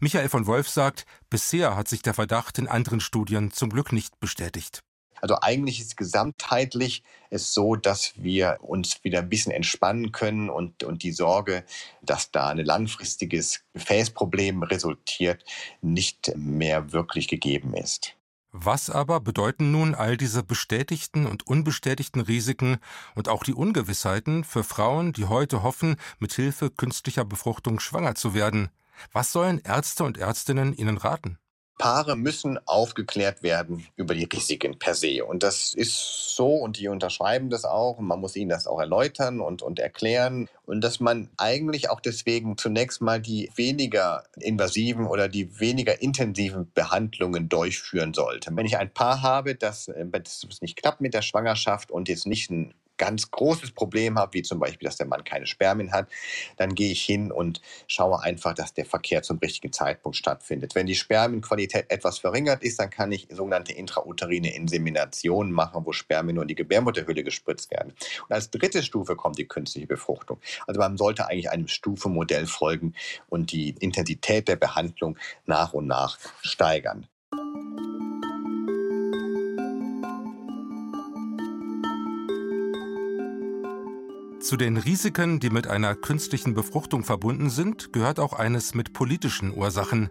Michael 0.00 0.28
von 0.28 0.46
Wolf 0.46 0.68
sagt, 0.68 1.06
bisher 1.30 1.76
hat 1.76 1.88
sich 1.88 2.02
der 2.02 2.14
Verdacht 2.14 2.58
in 2.58 2.68
anderen 2.68 3.00
Studien 3.00 3.50
zum 3.50 3.70
Glück 3.70 3.92
nicht 3.92 4.18
bestätigt. 4.20 4.82
Also 5.22 5.36
eigentlich 5.40 5.80
ist 5.80 5.96
gesamtheitlich 5.96 7.04
es 7.30 7.54
so, 7.54 7.76
dass 7.76 8.12
wir 8.16 8.58
uns 8.60 9.04
wieder 9.04 9.20
ein 9.20 9.28
bisschen 9.28 9.52
entspannen 9.52 10.10
können 10.10 10.50
und, 10.50 10.82
und 10.82 11.04
die 11.04 11.12
Sorge, 11.12 11.64
dass 12.02 12.32
da 12.32 12.48
ein 12.48 12.58
langfristiges 12.58 13.60
Gefäßproblem 13.72 14.64
resultiert, 14.64 15.44
nicht 15.80 16.32
mehr 16.34 16.92
wirklich 16.92 17.28
gegeben 17.28 17.74
ist. 17.74 18.16
Was 18.50 18.90
aber 18.90 19.20
bedeuten 19.20 19.70
nun 19.70 19.94
all 19.94 20.16
diese 20.16 20.42
bestätigten 20.42 21.26
und 21.26 21.46
unbestätigten 21.46 22.20
Risiken 22.20 22.78
und 23.14 23.28
auch 23.28 23.44
die 23.44 23.54
Ungewissheiten 23.54 24.42
für 24.44 24.64
Frauen, 24.64 25.12
die 25.12 25.24
heute 25.24 25.62
hoffen, 25.62 25.96
mit 26.18 26.34
Hilfe 26.34 26.68
künstlicher 26.68 27.24
Befruchtung 27.24 27.80
schwanger 27.80 28.14
zu 28.16 28.34
werden? 28.34 28.70
Was 29.12 29.32
sollen 29.32 29.60
Ärzte 29.64 30.04
und 30.04 30.18
Ärztinnen 30.18 30.72
ihnen 30.74 30.98
raten? 30.98 31.38
Paare 31.78 32.16
müssen 32.16 32.58
aufgeklärt 32.66 33.42
werden 33.42 33.86
über 33.96 34.14
die 34.14 34.28
Risiken 34.32 34.78
per 34.78 34.94
se. 34.94 35.24
Und 35.24 35.42
das 35.42 35.74
ist 35.74 36.36
so, 36.36 36.54
und 36.54 36.78
die 36.78 36.86
unterschreiben 36.86 37.50
das 37.50 37.64
auch. 37.64 37.98
Und 37.98 38.06
man 38.06 38.20
muss 38.20 38.36
ihnen 38.36 38.50
das 38.50 38.68
auch 38.68 38.78
erläutern 38.78 39.40
und, 39.40 39.62
und 39.62 39.80
erklären. 39.80 40.48
Und 40.64 40.82
dass 40.82 41.00
man 41.00 41.28
eigentlich 41.38 41.90
auch 41.90 41.98
deswegen 41.98 42.56
zunächst 42.56 43.00
mal 43.00 43.20
die 43.20 43.50
weniger 43.56 44.22
invasiven 44.38 45.06
oder 45.06 45.28
die 45.28 45.58
weniger 45.58 46.00
intensiven 46.00 46.70
Behandlungen 46.72 47.48
durchführen 47.48 48.14
sollte. 48.14 48.50
Wenn 48.54 48.66
ich 48.66 48.78
ein 48.78 48.94
Paar 48.94 49.22
habe, 49.22 49.56
das, 49.56 49.90
das 50.12 50.60
nicht 50.60 50.76
klappt 50.76 51.00
mit 51.00 51.14
der 51.14 51.22
Schwangerschaft 51.22 51.90
und 51.90 52.08
jetzt 52.08 52.26
nicht 52.26 52.50
ein 52.50 52.74
ganz 53.02 53.32
großes 53.32 53.72
Problem 53.72 54.16
habe, 54.16 54.34
wie 54.34 54.42
zum 54.42 54.60
Beispiel, 54.60 54.86
dass 54.86 54.96
der 54.96 55.08
Mann 55.08 55.24
keine 55.24 55.48
Spermien 55.48 55.90
hat, 55.90 56.08
dann 56.56 56.76
gehe 56.76 56.92
ich 56.92 57.02
hin 57.02 57.32
und 57.32 57.60
schaue 57.88 58.22
einfach, 58.22 58.54
dass 58.54 58.74
der 58.74 58.86
Verkehr 58.86 59.24
zum 59.24 59.38
richtigen 59.38 59.72
Zeitpunkt 59.72 60.16
stattfindet. 60.16 60.76
Wenn 60.76 60.86
die 60.86 60.94
Spermienqualität 60.94 61.86
etwas 61.90 62.20
verringert 62.20 62.62
ist, 62.62 62.78
dann 62.78 62.90
kann 62.90 63.10
ich 63.10 63.26
sogenannte 63.28 63.72
intrauterine 63.72 64.54
Insemination 64.54 65.50
machen, 65.50 65.84
wo 65.84 65.90
Spermien 65.90 66.36
nur 66.36 66.44
in 66.44 66.48
die 66.48 66.54
Gebärmutterhülle 66.54 67.24
gespritzt 67.24 67.72
werden. 67.72 67.92
Und 68.28 68.32
als 68.32 68.50
dritte 68.50 68.84
Stufe 68.84 69.16
kommt 69.16 69.36
die 69.36 69.48
künstliche 69.48 69.88
Befruchtung. 69.88 70.38
Also 70.68 70.78
man 70.78 70.96
sollte 70.96 71.26
eigentlich 71.26 71.50
einem 71.50 71.66
Stufenmodell 71.66 72.46
folgen 72.46 72.94
und 73.28 73.50
die 73.50 73.70
Intensität 73.80 74.46
der 74.46 74.54
Behandlung 74.54 75.18
nach 75.44 75.72
und 75.72 75.88
nach 75.88 76.20
steigern. 76.42 77.08
Zu 84.42 84.56
den 84.56 84.76
Risiken, 84.76 85.38
die 85.38 85.50
mit 85.50 85.68
einer 85.68 85.94
künstlichen 85.94 86.52
Befruchtung 86.52 87.04
verbunden 87.04 87.48
sind, 87.48 87.92
gehört 87.92 88.18
auch 88.18 88.32
eines 88.32 88.74
mit 88.74 88.92
politischen 88.92 89.56
Ursachen. 89.56 90.10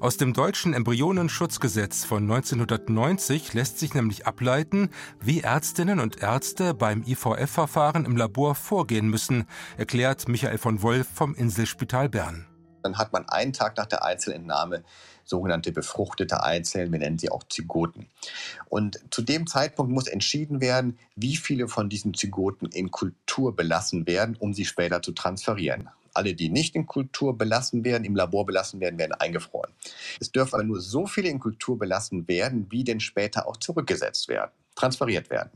Aus 0.00 0.18
dem 0.18 0.34
deutschen 0.34 0.74
Embryonenschutzgesetz 0.74 2.04
von 2.04 2.22
1990 2.30 3.54
lässt 3.54 3.78
sich 3.78 3.94
nämlich 3.94 4.26
ableiten, 4.26 4.90
wie 5.18 5.40
Ärztinnen 5.40 5.98
und 5.98 6.22
Ärzte 6.22 6.74
beim 6.74 7.02
IVF-Verfahren 7.06 8.04
im 8.04 8.18
Labor 8.18 8.54
vorgehen 8.54 9.08
müssen, 9.08 9.46
erklärt 9.78 10.28
Michael 10.28 10.58
von 10.58 10.82
Wolf 10.82 11.08
vom 11.14 11.34
Inselspital 11.34 12.10
Bern. 12.10 12.49
Dann 12.82 12.98
hat 12.98 13.12
man 13.12 13.28
einen 13.28 13.52
Tag 13.52 13.76
nach 13.76 13.86
der 13.86 14.04
Einzelentnahme 14.04 14.84
sogenannte 15.24 15.72
befruchtete 15.72 16.42
Eizellen, 16.42 16.92
wir 16.92 16.98
nennen 16.98 17.18
sie 17.18 17.30
auch 17.30 17.44
Zygoten. 17.48 18.08
Und 18.68 19.00
zu 19.10 19.22
dem 19.22 19.46
Zeitpunkt 19.46 19.92
muss 19.92 20.08
entschieden 20.08 20.60
werden, 20.60 20.98
wie 21.14 21.36
viele 21.36 21.68
von 21.68 21.88
diesen 21.88 22.14
Zygoten 22.14 22.68
in 22.68 22.90
Kultur 22.90 23.54
belassen 23.54 24.06
werden, 24.06 24.36
um 24.38 24.52
sie 24.52 24.64
später 24.64 25.00
zu 25.02 25.12
transferieren. 25.12 25.88
Alle, 26.12 26.34
die 26.34 26.48
nicht 26.48 26.74
in 26.74 26.86
Kultur 26.86 27.38
belassen 27.38 27.84
werden, 27.84 28.04
im 28.04 28.16
Labor 28.16 28.44
belassen 28.44 28.80
werden, 28.80 28.98
werden 28.98 29.12
eingefroren. 29.12 29.72
Es 30.20 30.32
dürfen 30.32 30.54
aber 30.54 30.64
nur 30.64 30.80
so 30.80 31.06
viele 31.06 31.28
in 31.28 31.38
Kultur 31.38 31.78
belassen 31.78 32.26
werden, 32.26 32.66
wie 32.70 32.82
denn 32.82 32.98
später 32.98 33.46
auch 33.46 33.56
zurückgesetzt 33.56 34.28
werden, 34.28 34.50
transferiert 34.74 35.30
werden. 35.30 35.50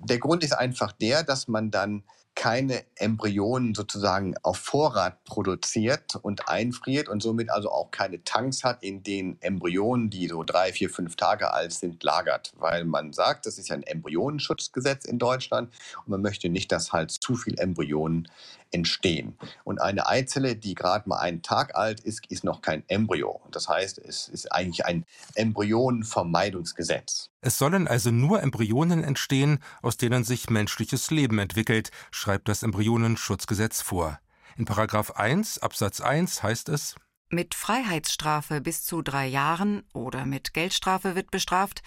Der 0.00 0.18
Grund 0.18 0.44
ist 0.44 0.52
einfach 0.52 0.92
der, 0.92 1.24
dass 1.24 1.48
man 1.48 1.72
dann 1.72 2.04
keine 2.34 2.84
Embryonen 2.96 3.74
sozusagen 3.74 4.34
auf 4.42 4.58
Vorrat 4.58 5.22
produziert 5.24 6.16
und 6.20 6.48
einfriert 6.48 7.08
und 7.08 7.22
somit 7.22 7.50
also 7.50 7.70
auch 7.70 7.90
keine 7.90 8.24
Tanks 8.24 8.64
hat, 8.64 8.82
in 8.82 9.02
denen 9.02 9.40
Embryonen, 9.40 10.10
die 10.10 10.28
so 10.28 10.42
drei, 10.42 10.72
vier, 10.72 10.90
fünf 10.90 11.16
Tage 11.16 11.52
alt 11.52 11.72
sind, 11.72 12.02
lagert. 12.02 12.52
Weil 12.58 12.84
man 12.84 13.12
sagt, 13.12 13.46
das 13.46 13.58
ist 13.58 13.68
ja 13.68 13.76
ein 13.76 13.82
Embryonenschutzgesetz 13.82 15.04
in 15.04 15.18
Deutschland 15.18 15.72
und 16.04 16.08
man 16.08 16.22
möchte 16.22 16.48
nicht, 16.48 16.72
dass 16.72 16.92
halt 16.92 17.10
zu 17.10 17.36
viel 17.36 17.58
Embryonen 17.58 18.28
entstehen. 18.74 19.38
Und 19.62 19.80
eine 19.80 20.06
Eizelle, 20.08 20.56
die 20.56 20.74
gerade 20.74 21.08
mal 21.08 21.18
einen 21.18 21.42
Tag 21.42 21.76
alt 21.76 22.00
ist, 22.00 22.26
ist 22.26 22.44
noch 22.44 22.60
kein 22.60 22.82
Embryo. 22.88 23.40
Das 23.52 23.68
heißt, 23.68 23.98
es 23.98 24.28
ist 24.28 24.52
eigentlich 24.52 24.84
ein 24.84 25.06
Embryonenvermeidungsgesetz. 25.36 27.30
Es 27.40 27.56
sollen 27.56 27.86
also 27.86 28.10
nur 28.10 28.42
Embryonen 28.42 29.04
entstehen, 29.04 29.60
aus 29.80 29.96
denen 29.96 30.24
sich 30.24 30.50
menschliches 30.50 31.10
Leben 31.10 31.38
entwickelt, 31.38 31.90
schreibt 32.10 32.48
das 32.48 32.64
Embryonenschutzgesetz 32.64 33.80
vor. 33.80 34.18
In 34.56 34.64
Paragraph 34.64 35.12
1 35.12 35.58
Absatz 35.58 36.00
1 36.00 36.42
heißt 36.42 36.68
es 36.68 36.96
Mit 37.28 37.54
Freiheitsstrafe 37.54 38.60
bis 38.60 38.84
zu 38.84 39.02
drei 39.02 39.26
Jahren 39.26 39.84
oder 39.92 40.26
mit 40.26 40.52
Geldstrafe 40.52 41.14
wird 41.14 41.30
bestraft, 41.30 41.82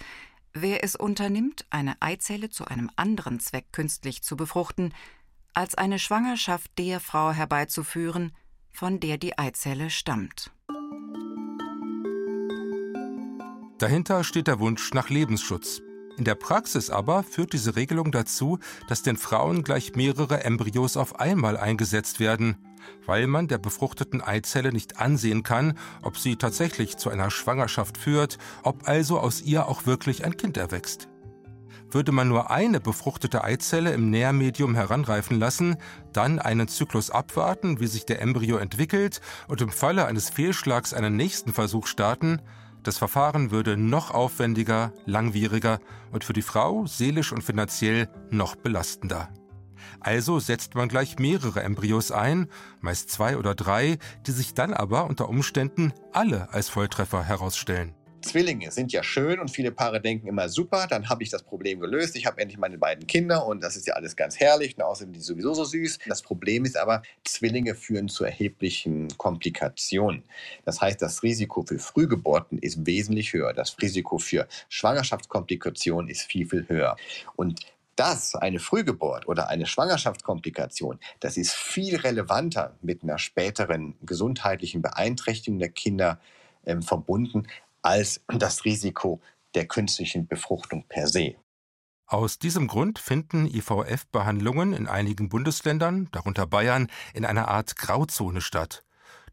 wer 0.52 0.84
es 0.84 0.94
unternimmt, 0.94 1.66
eine 1.70 1.96
Eizelle 2.00 2.48
zu 2.48 2.64
einem 2.64 2.90
anderen 2.96 3.40
Zweck 3.40 3.72
künstlich 3.72 4.22
zu 4.22 4.36
befruchten, 4.36 4.94
als 5.54 5.74
eine 5.74 5.98
Schwangerschaft 5.98 6.70
der 6.78 7.00
Frau 7.00 7.32
herbeizuführen, 7.32 8.32
von 8.70 9.00
der 9.00 9.18
die 9.18 9.38
Eizelle 9.38 9.90
stammt. 9.90 10.52
Dahinter 13.78 14.24
steht 14.24 14.48
der 14.48 14.58
Wunsch 14.58 14.92
nach 14.92 15.08
Lebensschutz. 15.08 15.80
In 16.16 16.24
der 16.24 16.34
Praxis 16.34 16.90
aber 16.90 17.22
führt 17.22 17.52
diese 17.52 17.76
Regelung 17.76 18.10
dazu, 18.10 18.58
dass 18.88 19.02
den 19.02 19.16
Frauen 19.16 19.62
gleich 19.62 19.94
mehrere 19.94 20.42
Embryos 20.42 20.96
auf 20.96 21.20
einmal 21.20 21.56
eingesetzt 21.56 22.18
werden, 22.18 22.56
weil 23.06 23.28
man 23.28 23.46
der 23.46 23.58
befruchteten 23.58 24.20
Eizelle 24.20 24.72
nicht 24.72 24.98
ansehen 24.98 25.44
kann, 25.44 25.78
ob 26.02 26.18
sie 26.18 26.34
tatsächlich 26.34 26.96
zu 26.96 27.08
einer 27.08 27.30
Schwangerschaft 27.30 27.98
führt, 27.98 28.38
ob 28.64 28.88
also 28.88 29.20
aus 29.20 29.40
ihr 29.42 29.68
auch 29.68 29.86
wirklich 29.86 30.24
ein 30.24 30.36
Kind 30.36 30.56
erwächst. 30.56 31.08
Würde 31.90 32.12
man 32.12 32.28
nur 32.28 32.50
eine 32.50 32.80
befruchtete 32.80 33.44
Eizelle 33.44 33.92
im 33.92 34.10
Nährmedium 34.10 34.74
heranreifen 34.74 35.38
lassen, 35.38 35.76
dann 36.12 36.38
einen 36.38 36.68
Zyklus 36.68 37.10
abwarten, 37.10 37.80
wie 37.80 37.86
sich 37.86 38.04
der 38.04 38.20
Embryo 38.20 38.58
entwickelt 38.58 39.20
und 39.48 39.60
im 39.60 39.70
Falle 39.70 40.06
eines 40.06 40.28
Fehlschlags 40.28 40.92
einen 40.92 41.16
nächsten 41.16 41.52
Versuch 41.52 41.86
starten, 41.86 42.40
das 42.82 42.98
Verfahren 42.98 43.50
würde 43.50 43.76
noch 43.76 44.12
aufwendiger, 44.12 44.92
langwieriger 45.04 45.78
und 46.12 46.24
für 46.24 46.32
die 46.32 46.42
Frau 46.42 46.86
seelisch 46.86 47.32
und 47.32 47.42
finanziell 47.42 48.08
noch 48.30 48.56
belastender. 48.56 49.28
Also 50.00 50.38
setzt 50.38 50.74
man 50.74 50.88
gleich 50.88 51.18
mehrere 51.18 51.62
Embryos 51.62 52.12
ein, 52.12 52.48
meist 52.80 53.10
zwei 53.10 53.36
oder 53.36 53.54
drei, 53.54 53.98
die 54.26 54.32
sich 54.32 54.54
dann 54.54 54.72
aber 54.72 55.06
unter 55.06 55.28
Umständen 55.28 55.92
alle 56.12 56.52
als 56.52 56.68
Volltreffer 56.68 57.24
herausstellen. 57.24 57.94
Zwillinge 58.22 58.70
sind 58.70 58.92
ja 58.92 59.02
schön 59.02 59.38
und 59.38 59.50
viele 59.50 59.70
Paare 59.70 60.00
denken 60.00 60.26
immer 60.26 60.48
super, 60.48 60.86
dann 60.88 61.08
habe 61.08 61.22
ich 61.22 61.30
das 61.30 61.42
Problem 61.42 61.80
gelöst, 61.80 62.16
ich 62.16 62.26
habe 62.26 62.40
endlich 62.40 62.58
meine 62.58 62.78
beiden 62.78 63.06
Kinder 63.06 63.46
und 63.46 63.62
das 63.62 63.76
ist 63.76 63.86
ja 63.86 63.94
alles 63.94 64.16
ganz 64.16 64.38
herrlich 64.38 64.76
und 64.76 64.82
außerdem 64.82 65.12
die 65.12 65.20
sowieso 65.20 65.54
so 65.54 65.64
süß. 65.64 65.98
Das 66.06 66.22
Problem 66.22 66.64
ist 66.64 66.76
aber, 66.76 67.02
Zwillinge 67.24 67.74
führen 67.74 68.08
zu 68.08 68.24
erheblichen 68.24 69.08
Komplikationen. 69.16 70.24
Das 70.64 70.80
heißt, 70.80 71.00
das 71.00 71.22
Risiko 71.22 71.62
für 71.62 71.78
Frühgeburten 71.78 72.58
ist 72.58 72.86
wesentlich 72.86 73.32
höher. 73.32 73.52
Das 73.52 73.76
Risiko 73.80 74.18
für 74.18 74.48
Schwangerschaftskomplikationen 74.68 76.08
ist 76.08 76.22
viel, 76.22 76.46
viel 76.46 76.68
höher. 76.68 76.96
Und 77.36 77.60
das, 77.98 78.36
eine 78.36 78.60
Frühgeburt 78.60 79.26
oder 79.26 79.48
eine 79.48 79.66
Schwangerschaftskomplikation, 79.66 81.00
das 81.20 81.36
ist 81.36 81.52
viel 81.52 81.96
relevanter 81.96 82.76
mit 82.80 83.02
einer 83.02 83.18
späteren 83.18 83.96
gesundheitlichen 84.02 84.82
Beeinträchtigung 84.82 85.58
der 85.58 85.70
Kinder 85.70 86.20
ähm, 86.64 86.82
verbunden, 86.82 87.48
als 87.82 88.20
das 88.28 88.64
Risiko 88.64 89.20
der 89.54 89.66
künstlichen 89.66 90.26
Befruchtung 90.26 90.84
per 90.88 91.06
se. 91.06 91.36
Aus 92.06 92.38
diesem 92.38 92.68
Grund 92.68 92.98
finden 92.98 93.46
IVF-Behandlungen 93.46 94.72
in 94.72 94.86
einigen 94.86 95.28
Bundesländern, 95.28 96.08
darunter 96.10 96.46
Bayern, 96.46 96.88
in 97.12 97.26
einer 97.26 97.48
Art 97.48 97.76
Grauzone 97.76 98.40
statt. 98.40 98.82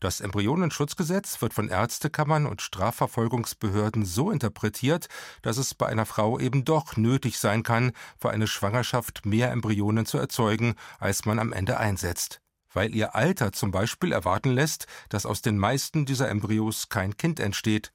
Das 0.01 0.19
Embryonenschutzgesetz 0.19 1.41
wird 1.41 1.53
von 1.53 1.69
Ärztekammern 1.69 2.45
und 2.45 2.61
Strafverfolgungsbehörden 2.61 4.03
so 4.03 4.29
interpretiert, 4.29 5.07
dass 5.41 5.57
es 5.57 5.73
bei 5.73 5.87
einer 5.87 6.05
Frau 6.05 6.37
eben 6.37 6.65
doch 6.65 6.97
nötig 6.97 7.39
sein 7.39 7.63
kann, 7.63 7.93
für 8.17 8.29
eine 8.29 8.47
Schwangerschaft 8.47 9.25
mehr 9.25 9.51
Embryonen 9.51 10.05
zu 10.05 10.17
erzeugen, 10.17 10.75
als 10.99 11.25
man 11.25 11.39
am 11.39 11.53
Ende 11.53 11.77
einsetzt. 11.79 12.41
Weil 12.73 12.93
ihr 12.93 13.15
Alter 13.15 13.53
zum 13.53 13.71
Beispiel 13.71 14.11
erwarten 14.11 14.51
lässt, 14.51 14.85
dass 15.07 15.25
aus 15.25 15.41
den 15.41 15.57
meisten 15.57 16.05
dieser 16.05 16.29
Embryos 16.29 16.89
kein 16.89 17.15
Kind 17.15 17.39
entsteht. 17.39 17.93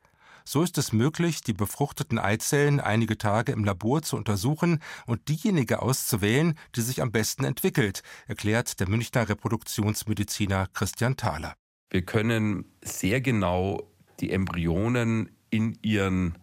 So 0.53 0.65
ist 0.65 0.79
es 0.79 0.93
möglich, 0.93 1.43
die 1.43 1.53
befruchteten 1.53 2.19
Eizellen 2.19 2.81
einige 2.81 3.17
Tage 3.17 3.53
im 3.53 3.63
Labor 3.63 4.03
zu 4.03 4.17
untersuchen 4.17 4.81
und 5.07 5.29
diejenige 5.29 5.81
auszuwählen, 5.81 6.59
die 6.75 6.81
sich 6.81 7.03
am 7.03 7.13
besten 7.13 7.45
entwickelt, 7.45 8.03
erklärt 8.27 8.81
der 8.81 8.89
Münchner 8.89 9.29
Reproduktionsmediziner 9.29 10.67
Christian 10.75 11.17
Thaler. 11.17 11.55
Wir 11.91 12.03
können 12.03 12.65
sehr 12.83 13.21
genau 13.21 13.93
die 14.19 14.33
Embryonen 14.33 15.31
in 15.51 15.79
ihren 15.83 16.37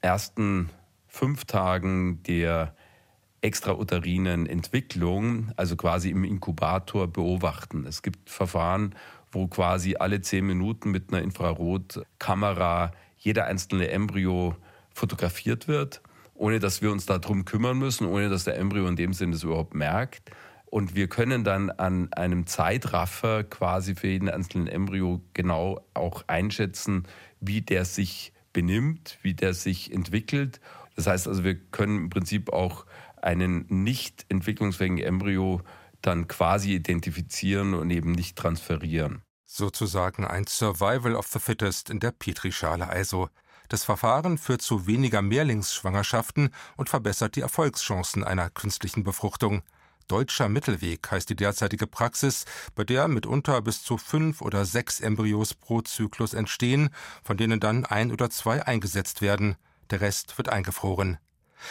ersten 0.00 0.70
fünf 1.06 1.44
Tagen 1.44 2.22
der 2.22 2.74
extrauterinen 3.42 4.46
Entwicklung, 4.46 5.52
also 5.56 5.76
quasi 5.76 6.08
im 6.08 6.24
Inkubator, 6.24 7.08
beobachten. 7.08 7.84
Es 7.84 8.00
gibt 8.00 8.30
Verfahren, 8.30 8.94
wo 9.30 9.48
quasi 9.48 9.96
alle 9.96 10.22
zehn 10.22 10.46
Minuten 10.46 10.90
mit 10.90 11.12
einer 11.12 11.20
Infrarotkamera 11.20 12.92
jeder 13.24 13.46
einzelne 13.46 13.88
Embryo 13.88 14.54
fotografiert 14.92 15.66
wird, 15.66 16.02
ohne 16.34 16.60
dass 16.60 16.82
wir 16.82 16.92
uns 16.92 17.06
darum 17.06 17.44
kümmern 17.44 17.78
müssen, 17.78 18.06
ohne 18.06 18.28
dass 18.28 18.44
der 18.44 18.58
Embryo 18.58 18.86
in 18.86 18.96
dem 18.96 19.14
Sinne 19.14 19.34
es 19.34 19.42
überhaupt 19.42 19.74
merkt. 19.74 20.30
Und 20.66 20.94
wir 20.94 21.08
können 21.08 21.42
dann 21.42 21.70
an 21.70 22.12
einem 22.12 22.46
Zeitraffer 22.46 23.44
quasi 23.44 23.94
für 23.94 24.08
jeden 24.08 24.28
einzelnen 24.28 24.66
Embryo 24.66 25.22
genau 25.32 25.80
auch 25.94 26.24
einschätzen, 26.26 27.04
wie 27.40 27.62
der 27.62 27.84
sich 27.84 28.32
benimmt, 28.52 29.18
wie 29.22 29.34
der 29.34 29.54
sich 29.54 29.92
entwickelt. 29.92 30.60
Das 30.96 31.06
heißt 31.06 31.26
also, 31.26 31.44
wir 31.44 31.54
können 31.54 31.96
im 31.96 32.10
Prinzip 32.10 32.52
auch 32.52 32.86
einen 33.22 33.64
nicht 33.68 34.26
entwicklungsfähigen 34.28 34.98
Embryo 34.98 35.62
dann 36.02 36.28
quasi 36.28 36.74
identifizieren 36.74 37.72
und 37.72 37.90
eben 37.90 38.12
nicht 38.12 38.36
transferieren. 38.36 39.22
Sozusagen 39.56 40.26
ein 40.26 40.48
Survival 40.48 41.14
of 41.14 41.28
the 41.28 41.38
Fittest 41.38 41.88
in 41.88 42.00
der 42.00 42.10
Petrischale 42.10 42.88
also. 42.88 43.28
Das 43.68 43.84
Verfahren 43.84 44.36
führt 44.36 44.62
zu 44.62 44.88
weniger 44.88 45.22
Mehrlingsschwangerschaften 45.22 46.50
und 46.76 46.88
verbessert 46.88 47.36
die 47.36 47.42
Erfolgschancen 47.42 48.24
einer 48.24 48.50
künstlichen 48.50 49.04
Befruchtung. 49.04 49.62
Deutscher 50.08 50.48
Mittelweg 50.48 51.08
heißt 51.08 51.30
die 51.30 51.36
derzeitige 51.36 51.86
Praxis, 51.86 52.46
bei 52.74 52.82
der 52.82 53.06
mitunter 53.06 53.62
bis 53.62 53.84
zu 53.84 53.96
fünf 53.96 54.42
oder 54.42 54.64
sechs 54.64 54.98
Embryos 54.98 55.54
pro 55.54 55.82
Zyklus 55.82 56.34
entstehen, 56.34 56.90
von 57.22 57.36
denen 57.36 57.60
dann 57.60 57.86
ein 57.86 58.10
oder 58.10 58.30
zwei 58.30 58.66
eingesetzt 58.66 59.22
werden. 59.22 59.54
Der 59.90 60.00
Rest 60.00 60.36
wird 60.36 60.48
eingefroren. 60.48 61.18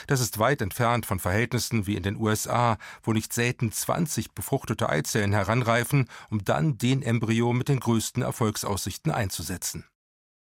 Das 0.08 0.20
ist 0.20 0.40
weit 0.40 0.62
entfernt 0.62 1.06
von 1.06 1.20
Verhältnissen 1.20 1.88
wie 1.88 1.96
in 1.96 2.04
den 2.04 2.18
USA, 2.18 2.78
wo 3.02 3.14
nicht 3.14 3.34
selten 3.34 3.72
20 3.72 4.34
befruchtete 4.34 4.90
Eizellen 4.90 5.34
heranreifen, 5.34 6.10
um 6.30 6.44
dann 6.44 6.78
den 6.78 7.02
Embryo 7.02 7.54
mit 7.54 7.70
den 7.70 7.80
größten 7.80 8.24
Erfolgsaussichten 8.24 9.12
einzusetzen. 9.12 9.86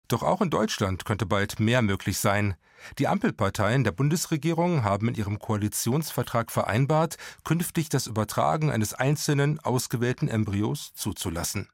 Doch 0.07 0.23
auch 0.23 0.41
in 0.41 0.49
Deutschland 0.49 1.05
könnte 1.05 1.25
bald 1.25 1.59
mehr 1.59 1.81
möglich 1.81 2.19
sein. 2.19 2.55
Die 2.99 3.07
Ampelparteien 3.07 3.83
der 3.83 3.91
Bundesregierung 3.91 4.83
haben 4.83 5.07
in 5.07 5.15
ihrem 5.15 5.39
Koalitionsvertrag 5.39 6.51
vereinbart, 6.51 7.17
künftig 7.45 7.87
das 7.89 8.07
Übertragen 8.07 8.71
eines 8.71 8.93
einzelnen 8.93 9.59
ausgewählten 9.59 10.27
Embryos 10.27 10.93
zuzulassen. 10.95 11.69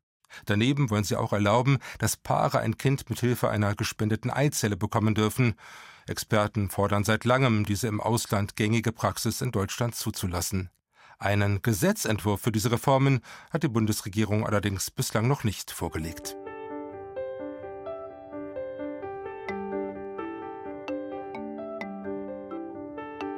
Daneben 0.45 0.89
wollen 0.89 1.03
sie 1.03 1.15
auch 1.15 1.33
erlauben, 1.33 1.79
dass 1.97 2.17
Paare 2.17 2.59
ein 2.59 2.77
Kind 2.77 3.09
mit 3.09 3.19
Hilfe 3.19 3.49
einer 3.49 3.75
gespendeten 3.75 4.29
Eizelle 4.29 4.77
bekommen 4.77 5.15
dürfen. 5.15 5.55
Experten 6.09 6.69
fordern 6.69 7.03
seit 7.03 7.25
langem, 7.25 7.65
diese 7.65 7.87
im 7.87 8.01
Ausland 8.01 8.55
gängige 8.55 8.91
Praxis 8.91 9.41
in 9.41 9.51
Deutschland 9.51 9.95
zuzulassen. 9.95 10.69
Einen 11.19 11.61
Gesetzentwurf 11.61 12.41
für 12.41 12.51
diese 12.51 12.71
Reformen 12.71 13.21
hat 13.51 13.63
die 13.63 13.67
Bundesregierung 13.67 14.45
allerdings 14.45 14.91
bislang 14.91 15.27
noch 15.27 15.43
nicht 15.43 15.71
vorgelegt. 15.71 16.37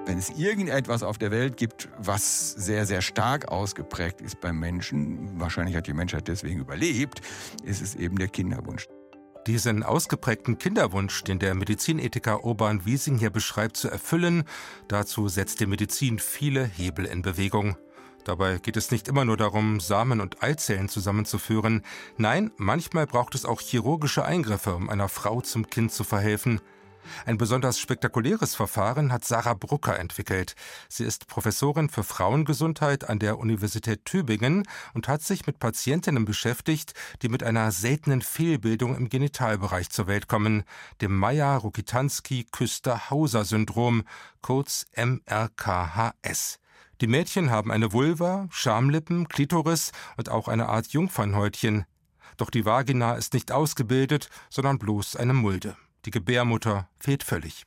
Wenn 0.05 0.17
es 0.17 0.31
irgendetwas 0.31 1.03
auf 1.03 1.19
der 1.19 1.29
Welt 1.31 1.55
gibt, 1.55 1.88
was 1.97 2.51
sehr, 2.53 2.85
sehr 2.88 3.01
stark 3.01 3.47
ausgeprägt 3.47 4.21
ist 4.21 4.41
beim 4.41 4.59
Menschen, 4.59 5.39
wahrscheinlich 5.39 5.75
hat 5.75 5.85
die 5.85 5.93
Menschheit 5.93 6.27
deswegen 6.27 6.59
überlebt, 6.59 7.21
ist 7.63 7.81
es 7.81 7.95
eben 7.95 8.17
der 8.17 8.27
Kinderwunsch. 8.27 8.88
Diesen 9.48 9.84
ausgeprägten 9.84 10.58
Kinderwunsch, 10.58 11.24
den 11.24 11.39
der 11.39 11.55
Medizinethiker 11.55 12.43
Urban 12.43 12.86
Wiesing 12.86 13.17
hier 13.17 13.29
beschreibt, 13.29 13.77
zu 13.77 13.89
erfüllen, 13.89 14.43
dazu 14.88 15.27
setzt 15.27 15.60
die 15.60 15.65
Medizin 15.65 16.19
viele 16.19 16.65
Hebel 16.65 17.05
in 17.05 17.22
Bewegung. 17.22 17.77
Dabei 18.25 18.58
geht 18.58 18.77
es 18.77 18.91
nicht 18.91 19.08
immer 19.08 19.25
nur 19.25 19.38
darum, 19.38 19.79
Samen 19.79 20.22
und 20.22 20.43
Eizellen 20.43 20.89
zusammenzuführen. 20.89 21.84
Nein, 22.17 22.51
manchmal 22.58 23.08
braucht 23.08 23.34
es 23.34 23.46
auch 23.46 23.62
chirurgische 23.62 24.25
Eingriffe, 24.25 24.75
um 24.75 24.89
einer 24.89 25.10
Frau 25.10 25.41
zum 25.41 25.69
Kind 25.69 25.93
zu 25.93 26.03
verhelfen. 26.03 26.60
Ein 27.25 27.38
besonders 27.38 27.79
spektakuläres 27.79 28.56
Verfahren 28.56 29.12
hat 29.12 29.25
Sarah 29.25 29.53
Brucker 29.53 30.00
entwickelt. 30.00 30.56
Sie 30.88 31.03
ist 31.03 31.27
Professorin 31.27 31.89
für 31.89 32.03
Frauengesundheit 32.03 33.10
an 33.10 33.20
der 33.20 33.38
Universität 33.39 34.06
Tübingen 34.06 34.63
und 34.94 35.08
hat 35.08 35.22
sich 35.22 35.46
mit 35.48 35.60
Patientinnen 35.60 36.25
beschäftigt, 36.25 36.94
die 37.22 37.29
mit 37.29 37.44
einer 37.44 37.72
seltenen 37.72 38.22
Fehlbildung 38.22 38.96
im 38.96 39.10
Genitalbereich 39.10 39.89
zur 39.89 40.08
Welt 40.08 40.27
kommen, 40.27 40.63
dem 41.01 41.18
Meyer-Rokitansky-Küster-Hauser-Syndrom, 41.18 44.03
kurz 44.42 44.85
MRKHS. 44.96 46.59
Die 47.01 47.07
Mädchen 47.07 47.50
haben 47.50 47.72
eine 47.72 47.94
Vulva, 47.94 48.48
Schamlippen, 48.51 49.29
Klitoris 49.29 49.92
und 50.18 50.29
auch 50.29 50.50
eine 50.50 50.68
Art 50.68 50.88
Jungfernhäutchen. 50.88 51.85
Doch 52.35 52.50
die 52.50 52.66
Vagina 52.66 53.16
ist 53.16 53.33
nicht 53.33 53.51
ausgebildet, 53.51 54.29
sondern 54.50 54.79
bloß 54.79 55.16
eine 55.16 55.33
Mulde. 55.33 55.77
Die 56.05 56.12
Gebärmutter 56.12 56.90
fehlt 57.00 57.24
völlig. 57.24 57.66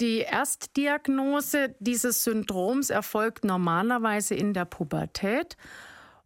Die 0.00 0.18
Erstdiagnose 0.18 1.74
dieses 1.78 2.24
Syndroms 2.24 2.90
erfolgt 2.90 3.44
normalerweise 3.44 4.34
in 4.34 4.52
der 4.54 4.64
Pubertät. 4.64 5.56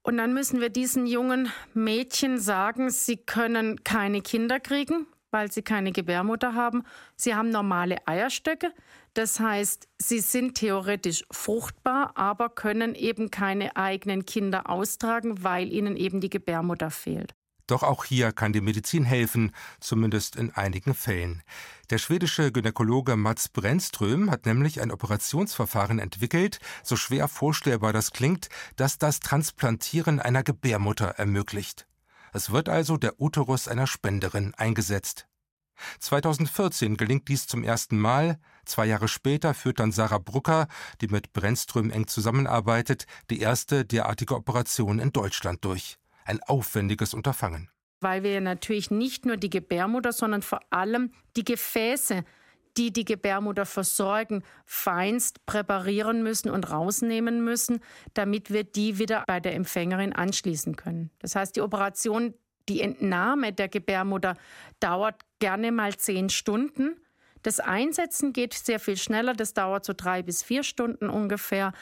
Und 0.03 0.19
dann 0.19 0.33
müssen 0.33 0.61
wir 0.61 0.71
diesen 0.71 1.07
jungen 1.07 1.51
Mädchen 1.75 2.39
sagen, 2.39 2.91
sie 2.91 3.17
können 3.17 3.83
keine 3.83 4.23
Kinder 4.23 4.61
kriegen, 4.61 5.07
weil 5.31 5.51
sie 5.51 5.63
keine 5.63 5.93
Gebärmutter 5.93 6.55
haben. 6.55 6.85
Sie 7.17 7.35
haben 7.35 7.51
normale 7.51 8.07
Eierstöcke. 8.07 8.73
Das 9.15 9.41
heißt, 9.41 9.89
sie 9.99 10.21
sind 10.21 10.55
theoretisch 10.55 11.25
fruchtbar, 11.31 12.17
aber 12.17 12.51
können 12.51 12.95
eben 12.95 13.31
keine 13.31 13.77
eigenen 13.77 14.27
Kinder 14.27 14.71
austragen, 14.71 15.43
weil 15.43 15.73
ihnen 15.73 15.97
eben 15.97 16.21
die 16.21 16.31
Gebärmutter 16.31 16.91
fehlt. 16.91 17.35
Doch 17.67 17.83
auch 17.83 18.05
hier 18.05 18.33
kann 18.33 18.53
die 18.53 18.61
Medizin 18.61 19.05
helfen, 19.05 19.53
zumindest 19.81 20.37
in 20.37 20.53
einigen 20.53 20.95
Fällen. 20.95 21.43
Der 21.91 21.99
schwedische 21.99 22.53
Gynäkologe 22.53 23.17
Mats 23.17 23.49
Brännström 23.49 24.31
hat 24.31 24.47
nämlich 24.47 24.81
ein 24.81 24.93
Operationsverfahren 24.93 25.99
entwickelt, 25.99 26.61
so 26.85 26.97
schwer 26.97 27.27
vorstellbar 27.27 27.93
das 27.93 28.13
klingt, 28.13 28.49
das 28.77 28.99
das 28.99 29.19
Transplantieren 29.21 30.21
einer 30.21 30.45
Gebärmutter 30.45 31.07
ermöglicht. 31.07 31.87
Es 32.33 32.51
wird 32.51 32.69
also 32.69 32.97
der 32.97 33.21
Uterus 33.21 33.67
einer 33.67 33.87
Spenderin 33.87 34.55
eingesetzt. 34.55 35.27
2014 36.01 36.97
gelingt 36.97 37.29
dies 37.29 37.47
zum 37.47 37.65
ersten 37.65 37.99
Mal. 37.99 38.39
Zwei 38.65 38.87
Jahre 38.87 39.09
später 39.09 39.55
führt 39.55 39.81
dann 39.81 39.93
Sarah 39.93 40.19
Brucker, 40.19 40.69
die 41.01 41.09
mit 41.09 41.33
Brennström 41.33 41.91
eng 41.91 42.07
zusammenarbeitet, 42.07 43.07
die 43.31 43.41
erste 43.41 43.85
derartige 43.85 44.37
Operation 44.37 44.99
in 44.99 45.13
Deutschland 45.13 45.65
durch 45.65 45.99
ein 46.27 46.43
aufwendiges 46.43 47.15
Unterfangen. 47.15 47.71
Weil 48.01 48.23
wir 48.23 48.41
natürlich 48.41 48.91
nicht 48.91 49.25
nur 49.25 49.37
die 49.37 49.51
Gebärmutter, 49.51 50.12
sondern 50.12 50.43
vor 50.43 50.61
allem 50.71 51.12
die 51.37 51.45
Gefäße, 51.45 52.25
die 52.77 52.93
die 52.93 53.05
Gebärmutter 53.05 53.65
versorgen, 53.65 54.43
feinst 54.67 55.45
präparieren 55.47 56.23
müssen 56.23 56.51
und 56.51 56.71
rausnehmen 56.71 57.43
müssen, 57.43 57.81
damit 58.15 58.53
wir 58.53 58.65
die 58.65 58.99
wieder 58.99 59.25
bei 59.27 59.41
der 59.41 59.55
Empfängerin 59.55 60.12
anschließen 60.12 60.77
können. 60.77 61.11
Das 61.21 61.37
heißt, 61.37 61.57
die 61.57 61.62
Operation, 61.62 62.35
die 62.69 62.83
Entnahme 62.83 63.53
der 63.53 63.69
Gebärmutter 63.69 64.37
dauert 64.81 65.23
gerne 65.39 65.73
mal 65.73 65.97
zehn 65.97 66.29
Stunden. 66.29 66.97
Das 67.43 67.61
Einsetzen 67.61 68.33
geht 68.33 68.55
sehr 68.55 68.81
viel 68.81 68.97
schneller, 68.97 69.33
das 69.33 69.55
dauert 69.55 69.85
so 69.85 69.93
drei 69.97 70.23
bis 70.23 70.43
vier 70.43 70.62
Stunden 70.62 71.09
ungefähr. 71.09 71.73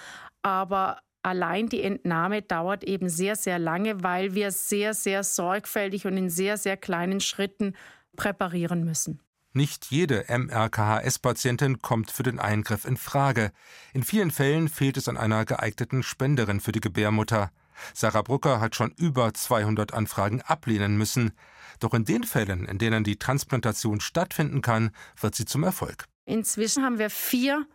Aber 0.43 1.01
allein 1.25 1.69
die 1.69 1.83
Entnahme 1.83 2.43
dauert 2.43 2.85
eben 2.85 3.09
sehr, 3.09 3.37
sehr 3.37 3.59
lange, 3.59 4.03
weil 4.03 4.35
wir 4.35 4.51
sehr, 4.51 4.95
sehr 4.95 5.25
sorgfältig 5.25 6.07
und 6.07 6.17
in 6.17 6.31
sehr, 6.31 6.57
sehr 6.57 6.77
kleinen 6.77 7.21
Schritten 7.21 7.75
präparieren 8.17 8.85
müssen. 8.85 9.21
Nicht 9.53 9.87
jede 9.87 10.25
MRKHS-Patientin 10.29 11.81
kommt 11.81 12.11
für 12.11 12.25
den 12.25 12.41
Eingriff 12.41 12.85
in 12.85 12.97
Frage. 12.97 13.53
In 13.93 14.03
vielen 14.03 14.33
Fällen 14.33 14.69
fehlt 14.69 14.97
es 14.97 15.09
an 15.09 15.17
einer 15.17 15.45
geeigneten 15.45 16.03
Spenderin 16.03 16.61
für 16.61 16.73
die 16.73 16.81
Gebärmutter. 16.81 17.53
Sarah 17.93 18.23
Brucker 18.23 18.61
hat 18.61 18.75
schon 18.75 18.93
über 18.97 19.33
200 19.33 19.95
Anfragen 19.95 20.43
ablehnen 20.43 20.97
müssen. 20.97 21.33
Doch 21.79 21.95
in 21.95 22.05
den 22.05 22.25
Fällen, 22.25 22.67
in 22.67 22.79
denen 22.79 23.05
die 23.05 23.17
Transplantation 23.17 24.01
stattfinden 24.01 24.61
kann, 24.61 24.91
wird 25.21 25.37
sie 25.37 25.45
zum 25.45 25.63
Erfolg. 25.63 26.07
Inzwischen 26.25 26.83
haben 26.83 26.99
wir 26.99 27.11
vier 27.11 27.67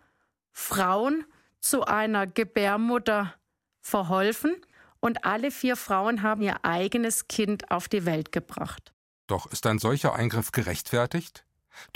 Frauen 0.52 1.26
zu 1.62 1.86
einer 1.86 2.28
Gebärmutter 2.28 3.34
verholfen 3.82 4.56
und 5.00 5.26
alle 5.26 5.52
vier 5.52 5.76
Frauen 5.76 6.22
haben 6.22 6.42
ihr 6.42 6.66
eigenes 6.66 7.28
Kind 7.28 7.72
auf 7.72 7.88
die 7.88 8.06
Welt 8.06 8.32
gebracht. 8.32 8.94
Doch 9.28 9.46
ist 9.46 9.66
ein 9.68 9.80
solcher 9.80 10.16
Eingriff 10.16 10.52
gerechtfertigt? 10.52 11.46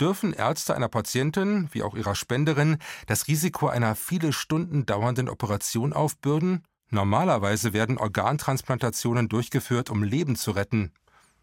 Dürfen 0.00 0.32
Ärzte 0.32 0.74
einer 0.74 0.88
Patientin, 0.88 1.68
wie 1.72 1.82
auch 1.82 1.94
ihrer 1.94 2.14
Spenderin, 2.14 2.78
das 3.06 3.28
Risiko 3.28 3.68
einer 3.68 3.96
viele 3.96 4.32
Stunden 4.32 4.86
dauernden 4.86 5.28
Operation 5.28 5.92
aufbürden? 5.92 6.64
Normalerweise 6.90 7.72
werden 7.72 7.98
Organtransplantationen 7.98 9.28
durchgeführt, 9.28 9.90
um 9.90 10.02
Leben 10.02 10.36
zu 10.36 10.52
retten. 10.52 10.92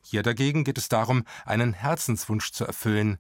Hier 0.02 0.24
dagegen 0.24 0.64
geht 0.64 0.78
es 0.78 0.90
darum, 0.90 1.24
einen 1.46 1.74
Herzenswunsch 1.74 2.52
zu 2.52 2.66
erfüllen. 2.66 3.18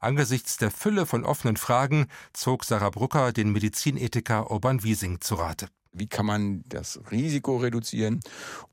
Angesichts 0.00 0.56
der 0.56 0.70
Fülle 0.70 1.06
von 1.06 1.24
offenen 1.24 1.56
Fragen 1.56 2.06
zog 2.32 2.64
Sarah 2.64 2.90
Brucker 2.90 3.32
den 3.32 3.52
Medizinethiker 3.52 4.50
Urban 4.50 4.82
Wiesing 4.82 5.20
zu 5.20 5.36
Rate. 5.36 5.68
Wie 5.98 6.06
kann 6.06 6.26
man 6.26 6.64
das 6.68 7.00
Risiko 7.10 7.56
reduzieren? 7.56 8.20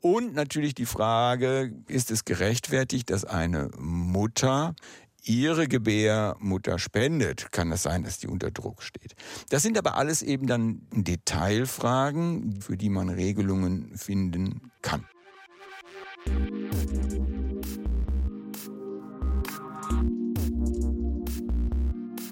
Und 0.02 0.34
natürlich 0.34 0.76
die 0.76 0.86
Frage, 0.86 1.74
ist 1.88 2.12
es 2.12 2.26
gerechtfertigt, 2.26 3.10
dass 3.10 3.26
eine 3.26 3.70
Mutter 3.78 4.76
ihre 5.26 5.68
Gebärmutter 5.68 6.78
spendet, 6.80 7.52
kann 7.52 7.72
es 7.72 7.84
sein, 7.84 8.04
dass 8.04 8.20
die 8.20 8.28
unter 8.28 8.52
Druck 8.52 8.84
steht. 8.84 9.16
Das 9.50 9.64
sind 9.64 9.78
aber 9.78 9.96
alles 9.96 10.22
eben 10.22 10.48
dann 10.48 10.82
Detailfragen, 10.92 12.62
für 12.62 12.76
die 12.76 12.90
man 12.90 13.10
Regelungen 13.10 13.98
finden 13.98 14.72
kann. 14.82 15.06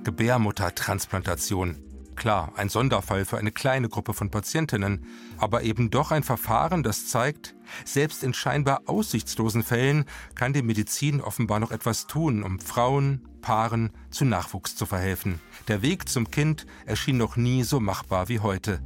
Gebärmuttertransplantation. 0.04 1.91
Klar, 2.22 2.54
ein 2.56 2.70
Sonderfall 2.70 3.26
für 3.26 3.40
eine 3.40 3.52
kleine 3.52 3.90
Gruppe 3.90 4.14
von 4.14 4.30
Patientinnen, 4.30 5.08
aber 5.40 5.64
eben 5.64 5.90
doch 5.90 6.12
ein 6.12 6.22
Verfahren, 6.22 6.84
das 6.84 7.08
zeigt, 7.08 7.56
selbst 7.84 8.24
in 8.24 8.36
scheinbar 8.36 8.84
aussichtslosen 8.86 9.64
Fällen 9.64 10.06
kann 10.36 10.54
die 10.54 10.62
Medizin 10.62 11.20
offenbar 11.20 11.60
noch 11.60 11.72
etwas 11.72 12.06
tun, 12.06 12.44
um 12.44 12.60
Frauen, 12.60 13.28
Paaren 13.42 13.90
zu 14.12 14.24
Nachwuchs 14.24 14.76
zu 14.76 14.86
verhelfen. 14.86 15.40
Der 15.68 15.82
Weg 15.82 16.08
zum 16.10 16.30
Kind 16.30 16.68
erschien 16.86 17.18
noch 17.18 17.38
nie 17.38 17.64
so 17.64 17.80
machbar 17.80 18.30
wie 18.30 18.40
heute. 18.40 18.84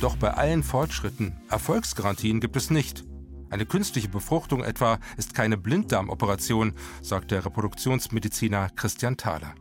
Doch 0.00 0.16
bei 0.16 0.32
allen 0.32 0.62
Fortschritten, 0.62 1.36
Erfolgsgarantien 1.50 2.40
gibt 2.40 2.56
es 2.56 2.70
nicht. 2.70 3.04
Eine 3.50 3.66
künstliche 3.66 4.08
Befruchtung 4.08 4.64
etwa 4.64 5.00
ist 5.18 5.34
keine 5.34 5.58
Blinddarmoperation, 5.58 6.72
sagt 7.02 7.30
der 7.30 7.44
Reproduktionsmediziner 7.44 8.70
Christian 8.70 9.18
Thaler. 9.18 9.54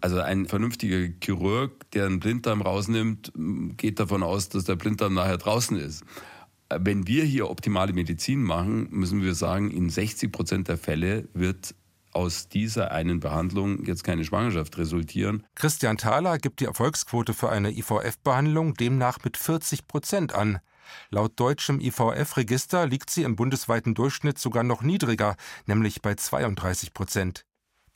Also 0.00 0.20
ein 0.20 0.46
vernünftiger 0.46 1.12
Chirurg, 1.22 1.90
der 1.92 2.06
einen 2.06 2.20
Blinddarm 2.20 2.62
rausnimmt, 2.62 3.32
geht 3.76 4.00
davon 4.00 4.22
aus, 4.22 4.48
dass 4.48 4.64
der 4.64 4.76
Blinddarm 4.76 5.14
nachher 5.14 5.38
draußen 5.38 5.76
ist. 5.76 6.04
Wenn 6.74 7.06
wir 7.06 7.24
hier 7.24 7.50
optimale 7.50 7.92
Medizin 7.92 8.42
machen, 8.42 8.88
müssen 8.90 9.22
wir 9.22 9.34
sagen, 9.34 9.70
in 9.70 9.90
60 9.90 10.30
Prozent 10.30 10.68
der 10.68 10.78
Fälle 10.78 11.28
wird 11.34 11.74
aus 12.12 12.48
dieser 12.48 12.90
einen 12.92 13.20
Behandlung 13.20 13.84
jetzt 13.84 14.04
keine 14.04 14.24
Schwangerschaft 14.24 14.78
resultieren. 14.78 15.46
Christian 15.54 15.96
Thaler 15.96 16.38
gibt 16.38 16.60
die 16.60 16.64
Erfolgsquote 16.64 17.34
für 17.34 17.50
eine 17.50 17.70
IVF-Behandlung 17.70 18.74
demnach 18.74 19.18
mit 19.24 19.36
40 19.36 19.86
Prozent 19.86 20.34
an. 20.34 20.60
Laut 21.10 21.38
deutschem 21.38 21.80
IVF-Register 21.80 22.86
liegt 22.86 23.10
sie 23.10 23.22
im 23.22 23.36
bundesweiten 23.36 23.94
Durchschnitt 23.94 24.38
sogar 24.38 24.64
noch 24.64 24.82
niedriger, 24.82 25.36
nämlich 25.66 26.02
bei 26.02 26.14
32 26.14 26.94
Prozent. 26.94 27.44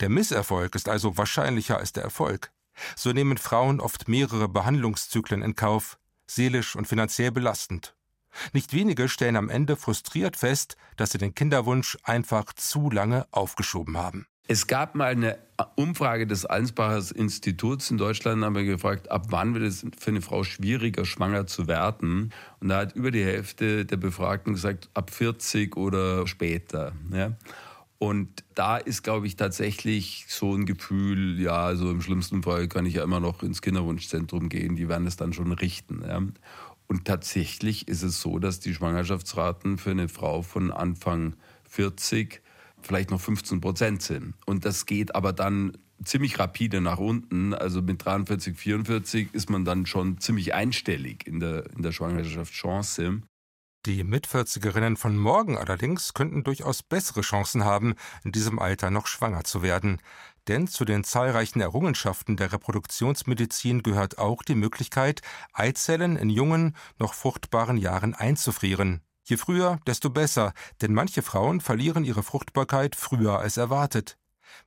Der 0.01 0.09
Misserfolg 0.09 0.75
ist 0.75 0.89
also 0.89 1.17
wahrscheinlicher 1.17 1.77
als 1.77 1.93
der 1.93 2.03
Erfolg. 2.03 2.51
So 2.95 3.13
nehmen 3.13 3.37
Frauen 3.37 3.79
oft 3.79 4.09
mehrere 4.09 4.49
Behandlungszyklen 4.49 5.41
in 5.41 5.55
Kauf, 5.55 5.97
seelisch 6.27 6.75
und 6.75 6.87
finanziell 6.87 7.31
belastend. 7.31 7.95
Nicht 8.51 8.73
wenige 8.73 9.07
stellen 9.07 9.37
am 9.37 9.49
Ende 9.49 9.77
frustriert 9.77 10.35
fest, 10.35 10.75
dass 10.97 11.11
sie 11.11 11.17
den 11.17 11.35
Kinderwunsch 11.35 11.97
einfach 12.03 12.51
zu 12.53 12.89
lange 12.89 13.25
aufgeschoben 13.31 13.97
haben. 13.97 14.27
Es 14.47 14.67
gab 14.67 14.93
mal 14.93 15.07
eine 15.07 15.39
Umfrage 15.75 16.27
des 16.27 16.45
Allensbacher 16.45 17.15
Instituts 17.15 17.89
in 17.89 17.97
Deutschland, 17.97 18.43
haben 18.43 18.55
wir 18.55 18.63
gefragt, 18.63 19.09
ab 19.09 19.27
wann 19.29 19.55
wird 19.55 19.63
es 19.63 19.85
für 19.97 20.11
eine 20.11 20.21
Frau 20.21 20.43
schwieriger, 20.43 21.03
schwanger 21.03 21.47
zu 21.47 21.67
werden? 21.67 22.31
Und 22.59 22.69
da 22.69 22.77
hat 22.79 22.95
über 22.95 23.09
die 23.09 23.23
Hälfte 23.23 23.85
der 23.85 23.97
Befragten 23.97 24.53
gesagt, 24.53 24.89
ab 24.93 25.09
40 25.09 25.75
oder 25.77 26.27
später. 26.27 26.91
Ja? 27.11 27.31
Und 27.97 28.43
da 28.55 28.77
ist, 28.77 29.03
glaube 29.03 29.25
ich, 29.25 29.35
tatsächlich 29.35 30.25
so 30.27 30.53
ein 30.53 30.65
Gefühl, 30.65 31.39
ja, 31.39 31.75
so 31.75 31.89
im 31.89 32.01
schlimmsten 32.01 32.43
Fall 32.43 32.67
kann 32.67 32.85
ich 32.85 32.95
ja 32.95 33.03
immer 33.03 33.19
noch 33.19 33.41
ins 33.41 33.61
Kinderwunschzentrum 33.61 34.49
gehen, 34.49 34.75
die 34.75 34.89
werden 34.89 35.07
es 35.07 35.15
dann 35.15 35.33
schon 35.33 35.51
richten. 35.53 36.03
Ja? 36.05 36.21
Und 36.87 37.05
tatsächlich 37.05 37.87
ist 37.87 38.03
es 38.03 38.21
so, 38.21 38.37
dass 38.37 38.59
die 38.59 38.73
Schwangerschaftsraten 38.73 39.77
für 39.77 39.91
eine 39.91 40.09
Frau 40.09 40.41
von 40.41 40.71
Anfang 40.71 41.35
40 41.69 42.41
vielleicht 42.81 43.11
noch 43.11 43.21
15 43.21 43.61
Prozent 43.61 44.01
sind. 44.01 44.35
Und 44.45 44.65
das 44.65 44.85
geht 44.85 45.15
aber 45.15 45.33
dann 45.33 45.77
ziemlich 46.03 46.37
rapide 46.37 46.81
nach 46.81 46.99
unten. 46.99 47.53
Also 47.53 47.81
mit 47.81 48.03
43, 48.03 48.57
44 48.57 49.29
ist 49.33 49.49
man 49.49 49.65
dann 49.65 49.85
schon 49.85 50.19
ziemlich 50.19 50.53
einstellig 50.53 51.25
in 51.25 51.39
der, 51.39 51.71
in 51.75 51.81
der 51.81 51.91
Schwangerschaftschance. 51.91 53.21
Die 53.85 54.03
Mitvierzigerinnen 54.03 54.97
von 54.97 55.15
morgen 55.15 55.59
allerdings 55.59 56.15
könnten 56.15 56.43
durchaus 56.43 56.81
bessere 56.81 57.21
Chancen 57.21 57.65
haben, 57.65 57.93
in 58.23 58.31
diesem 58.31 58.57
Alter 58.57 58.89
noch 58.89 59.05
schwanger 59.05 59.43
zu 59.43 59.61
werden. 59.61 60.01
Denn 60.47 60.67
zu 60.67 60.85
den 60.85 61.03
zahlreichen 61.03 61.61
Errungenschaften 61.61 62.35
der 62.35 62.51
Reproduktionsmedizin 62.51 63.83
gehört 63.83 64.17
auch 64.17 64.41
die 64.41 64.55
Möglichkeit, 64.55 65.21
Eizellen 65.53 66.17
in 66.17 66.31
jungen, 66.31 66.75
noch 66.97 67.13
fruchtbaren 67.13 67.77
Jahren 67.77 68.15
einzufrieren. 68.15 69.01
Je 69.23 69.37
früher, 69.37 69.79
desto 69.85 70.09
besser, 70.09 70.53
denn 70.81 70.93
manche 70.95 71.21
Frauen 71.21 71.61
verlieren 71.61 72.05
ihre 72.05 72.23
Fruchtbarkeit 72.23 72.95
früher 72.95 73.37
als 73.37 73.57
erwartet. 73.57 74.17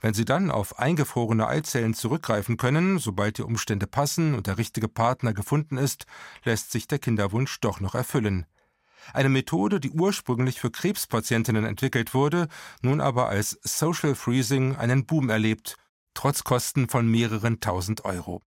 Wenn 0.01 0.15
sie 0.15 0.27
dann 0.27 0.53
auf 0.53 0.79
eingefrorene 0.79 1.49
Eizellen 1.49 1.95
zurückgreifen 1.95 2.57
können, 2.57 2.99
sobald 2.99 3.39
die 3.39 3.43
Umstände 3.43 3.89
passen 3.89 4.37
und 4.37 4.47
der 4.47 4.59
richtige 4.59 4.87
Partner 4.87 5.33
gefunden 5.33 5.77
ist, 5.77 6.07
lässt 6.45 6.71
sich 6.71 6.87
der 6.87 7.01
Kinderwunsch 7.01 7.59
doch 7.61 7.81
noch 7.81 7.97
erfüllen. 7.97 8.47
Eine 9.13 9.29
Methode, 9.29 9.81
die 9.81 9.91
ursprünglich 9.91 10.61
für 10.61 10.71
Krebspatientinnen 10.71 11.65
entwickelt 11.65 12.15
wurde, 12.15 12.49
nun 12.83 13.01
aber 13.01 13.29
als 13.29 13.59
Social 13.63 14.15
Freezing 14.15 14.77
einen 14.77 15.07
Boom 15.07 15.31
erlebt, 15.31 15.77
trotz 16.15 16.45
Kosten 16.45 16.89
von 16.89 17.09
mehreren 17.09 17.61
tausend 17.61 18.05
Euro. 18.05 18.43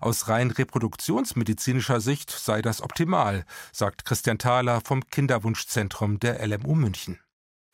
Aus 0.00 0.28
rein 0.28 0.50
reproduktionsmedizinischer 0.50 2.00
Sicht 2.00 2.30
sei 2.30 2.60
das 2.60 2.82
optimal, 2.82 3.44
sagt 3.72 4.04
Christian 4.04 4.38
Thaler 4.38 4.82
vom 4.84 5.06
Kinderwunschzentrum 5.06 6.20
der 6.20 6.46
LMU 6.46 6.74
München. 6.74 7.18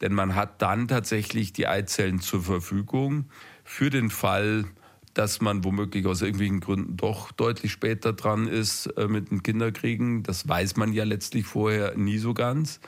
Denn 0.00 0.12
man 0.12 0.34
hat 0.34 0.62
dann 0.62 0.88
tatsächlich 0.88 1.52
die 1.52 1.66
Eizellen 1.66 2.20
zur 2.20 2.42
Verfügung 2.42 3.30
für 3.64 3.90
den 3.90 4.10
Fall, 4.10 4.66
dass 5.14 5.40
man 5.40 5.62
womöglich 5.64 6.06
aus 6.06 6.22
irgendwelchen 6.22 6.60
Gründen 6.60 6.96
doch 6.96 7.30
deutlich 7.32 7.72
später 7.72 8.12
dran 8.12 8.48
ist 8.48 8.86
äh, 8.98 9.06
mit 9.06 9.30
dem 9.30 9.42
Kinderkriegen. 9.42 10.24
Das 10.24 10.48
weiß 10.48 10.76
man 10.76 10.92
ja 10.92 11.04
letztlich 11.04 11.46
vorher 11.46 11.96
nie 11.96 12.18
so 12.18 12.34
ganz. 12.34 12.80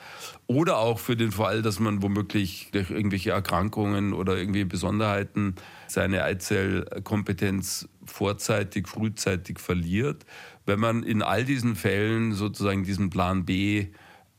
Oder 0.45 0.77
auch 0.77 0.99
für 0.99 1.15
den 1.15 1.31
Fall, 1.31 1.61
dass 1.61 1.79
man 1.79 2.01
womöglich 2.01 2.69
durch 2.73 2.91
irgendwelche 2.91 3.31
Erkrankungen 3.31 4.13
oder 4.13 4.37
irgendwie 4.37 4.65
Besonderheiten 4.65 5.55
seine 5.87 6.23
Eizellkompetenz 6.23 7.87
vorzeitig, 8.05 8.87
frühzeitig 8.87 9.59
verliert. 9.59 10.25
Wenn 10.65 10.79
man 10.79 11.03
in 11.03 11.21
all 11.21 11.45
diesen 11.45 11.75
Fällen 11.75 12.33
sozusagen 12.33 12.83
diesen 12.83 13.09
Plan 13.09 13.45
B 13.45 13.87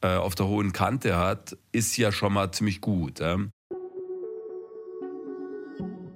äh, 0.03 0.16
auf 0.16 0.35
der 0.35 0.46
hohen 0.46 0.72
Kante 0.72 1.16
hat, 1.16 1.57
ist 1.72 1.96
ja 1.96 2.12
schon 2.12 2.35
mal 2.35 2.53
ziemlich 2.53 2.83
gut. 2.83 3.20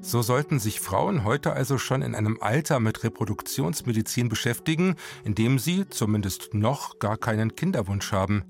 So 0.05 0.21
sollten 0.21 0.59
sich 0.59 0.81
Frauen 0.81 1.23
heute 1.23 1.53
also 1.53 1.79
schon 1.79 2.03
in 2.03 2.17
einem 2.17 2.39
Alter 2.41 2.81
mit 2.81 3.05
Reproduktionsmedizin 3.05 4.29
beschäftigen, 4.29 4.97
in 5.25 5.37
dem 5.37 5.61
sie 5.61 5.89
zumindest 5.89 6.55
noch 6.55 6.99
gar 6.99 7.17
keinen 7.17 7.55
Kinderwunsch 7.55 8.11
haben. 8.11 8.45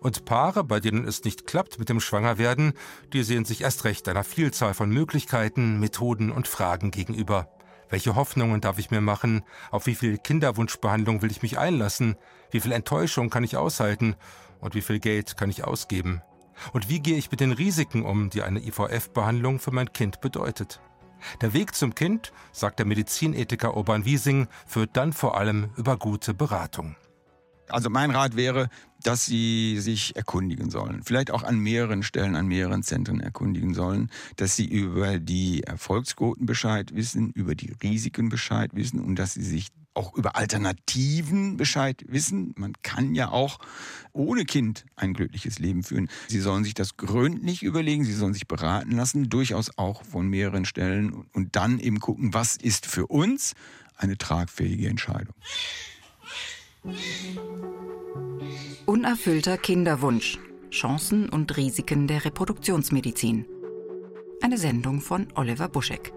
Und 0.00 0.24
Paare, 0.24 0.64
bei 0.64 0.80
denen 0.80 1.06
es 1.06 1.24
nicht 1.24 1.46
klappt 1.46 1.78
mit 1.78 1.90
dem 1.90 2.00
Schwangerwerden, 2.00 2.72
die 3.12 3.22
sehen 3.22 3.44
sich 3.44 3.60
erst 3.60 3.84
recht 3.84 4.08
einer 4.08 4.24
Vielzahl 4.24 4.72
von 4.72 4.88
Möglichkeiten, 4.88 5.78
Methoden 5.78 6.30
und 6.30 6.48
Fragen 6.48 6.90
gegenüber. 6.90 7.50
Welche 7.90 8.16
Hoffnungen 8.16 8.62
darf 8.62 8.78
ich 8.78 8.90
mir 8.90 9.02
machen? 9.02 9.42
Auf 9.70 9.86
wie 9.86 9.94
viel 9.94 10.16
Kinderwunschbehandlung 10.16 11.20
will 11.20 11.30
ich 11.30 11.42
mich 11.42 11.58
einlassen? 11.58 12.16
Wie 12.50 12.60
viel 12.60 12.72
Enttäuschung 12.72 13.28
kann 13.28 13.44
ich 13.44 13.58
aushalten? 13.58 14.16
Und 14.60 14.74
wie 14.74 14.82
viel 14.82 15.00
Geld 15.00 15.36
kann 15.36 15.50
ich 15.50 15.64
ausgeben? 15.64 16.22
Und 16.72 16.88
wie 16.88 17.00
gehe 17.00 17.16
ich 17.16 17.30
mit 17.30 17.40
den 17.40 17.52
Risiken 17.52 18.02
um, 18.02 18.30
die 18.30 18.42
eine 18.42 18.60
IVF-Behandlung 18.60 19.58
für 19.58 19.70
mein 19.70 19.92
Kind 19.92 20.20
bedeutet? 20.20 20.80
Der 21.40 21.52
Weg 21.52 21.74
zum 21.74 21.94
Kind, 21.94 22.32
sagt 22.52 22.78
der 22.78 22.86
Medizinethiker 22.86 23.76
Urban 23.76 24.04
Wiesing, 24.04 24.48
führt 24.66 24.96
dann 24.96 25.12
vor 25.12 25.36
allem 25.36 25.70
über 25.76 25.96
gute 25.96 26.34
Beratung. 26.34 26.96
Also 27.68 27.90
mein 27.90 28.10
Rat 28.10 28.34
wäre, 28.34 28.70
dass 29.02 29.26
Sie 29.26 29.78
sich 29.78 30.16
erkundigen 30.16 30.70
sollen. 30.70 31.02
Vielleicht 31.02 31.30
auch 31.30 31.42
an 31.42 31.58
mehreren 31.58 32.02
Stellen, 32.02 32.34
an 32.34 32.46
mehreren 32.46 32.82
Zentren 32.82 33.20
erkundigen 33.20 33.74
sollen, 33.74 34.10
dass 34.36 34.56
Sie 34.56 34.66
über 34.66 35.18
die 35.18 35.64
Erfolgsquoten 35.64 36.46
Bescheid 36.46 36.94
wissen, 36.94 37.30
über 37.32 37.54
die 37.54 37.72
Risiken 37.82 38.30
Bescheid 38.30 38.70
wissen 38.74 39.00
und 39.00 39.16
dass 39.16 39.34
Sie 39.34 39.42
sich 39.42 39.68
auch 39.94 40.14
über 40.14 40.36
Alternativen 40.36 41.56
Bescheid 41.56 42.04
wissen. 42.06 42.54
Man 42.56 42.72
kann 42.82 43.14
ja 43.14 43.30
auch 43.30 43.58
ohne 44.12 44.44
Kind 44.44 44.84
ein 44.96 45.12
glückliches 45.12 45.58
Leben 45.58 45.82
führen. 45.82 46.08
Sie 46.28 46.40
sollen 46.40 46.64
sich 46.64 46.74
das 46.74 46.96
gründlich 46.96 47.62
überlegen, 47.62 48.04
Sie 48.04 48.12
sollen 48.12 48.34
sich 48.34 48.46
beraten 48.46 48.92
lassen, 48.92 49.28
durchaus 49.28 49.76
auch 49.76 50.04
von 50.04 50.28
mehreren 50.28 50.64
Stellen 50.64 51.26
und 51.32 51.56
dann 51.56 51.78
eben 51.78 52.00
gucken, 52.00 52.34
was 52.34 52.56
ist 52.56 52.86
für 52.86 53.06
uns 53.06 53.54
eine 53.96 54.16
tragfähige 54.16 54.88
Entscheidung. 54.88 55.34
Unerfüllter 58.86 59.58
Kinderwunsch. 59.58 60.38
Chancen 60.70 61.28
und 61.28 61.56
Risiken 61.56 62.06
der 62.06 62.24
Reproduktionsmedizin. 62.24 63.46
Eine 64.42 64.58
Sendung 64.58 65.00
von 65.00 65.28
Oliver 65.34 65.68
Buschek. 65.68 66.12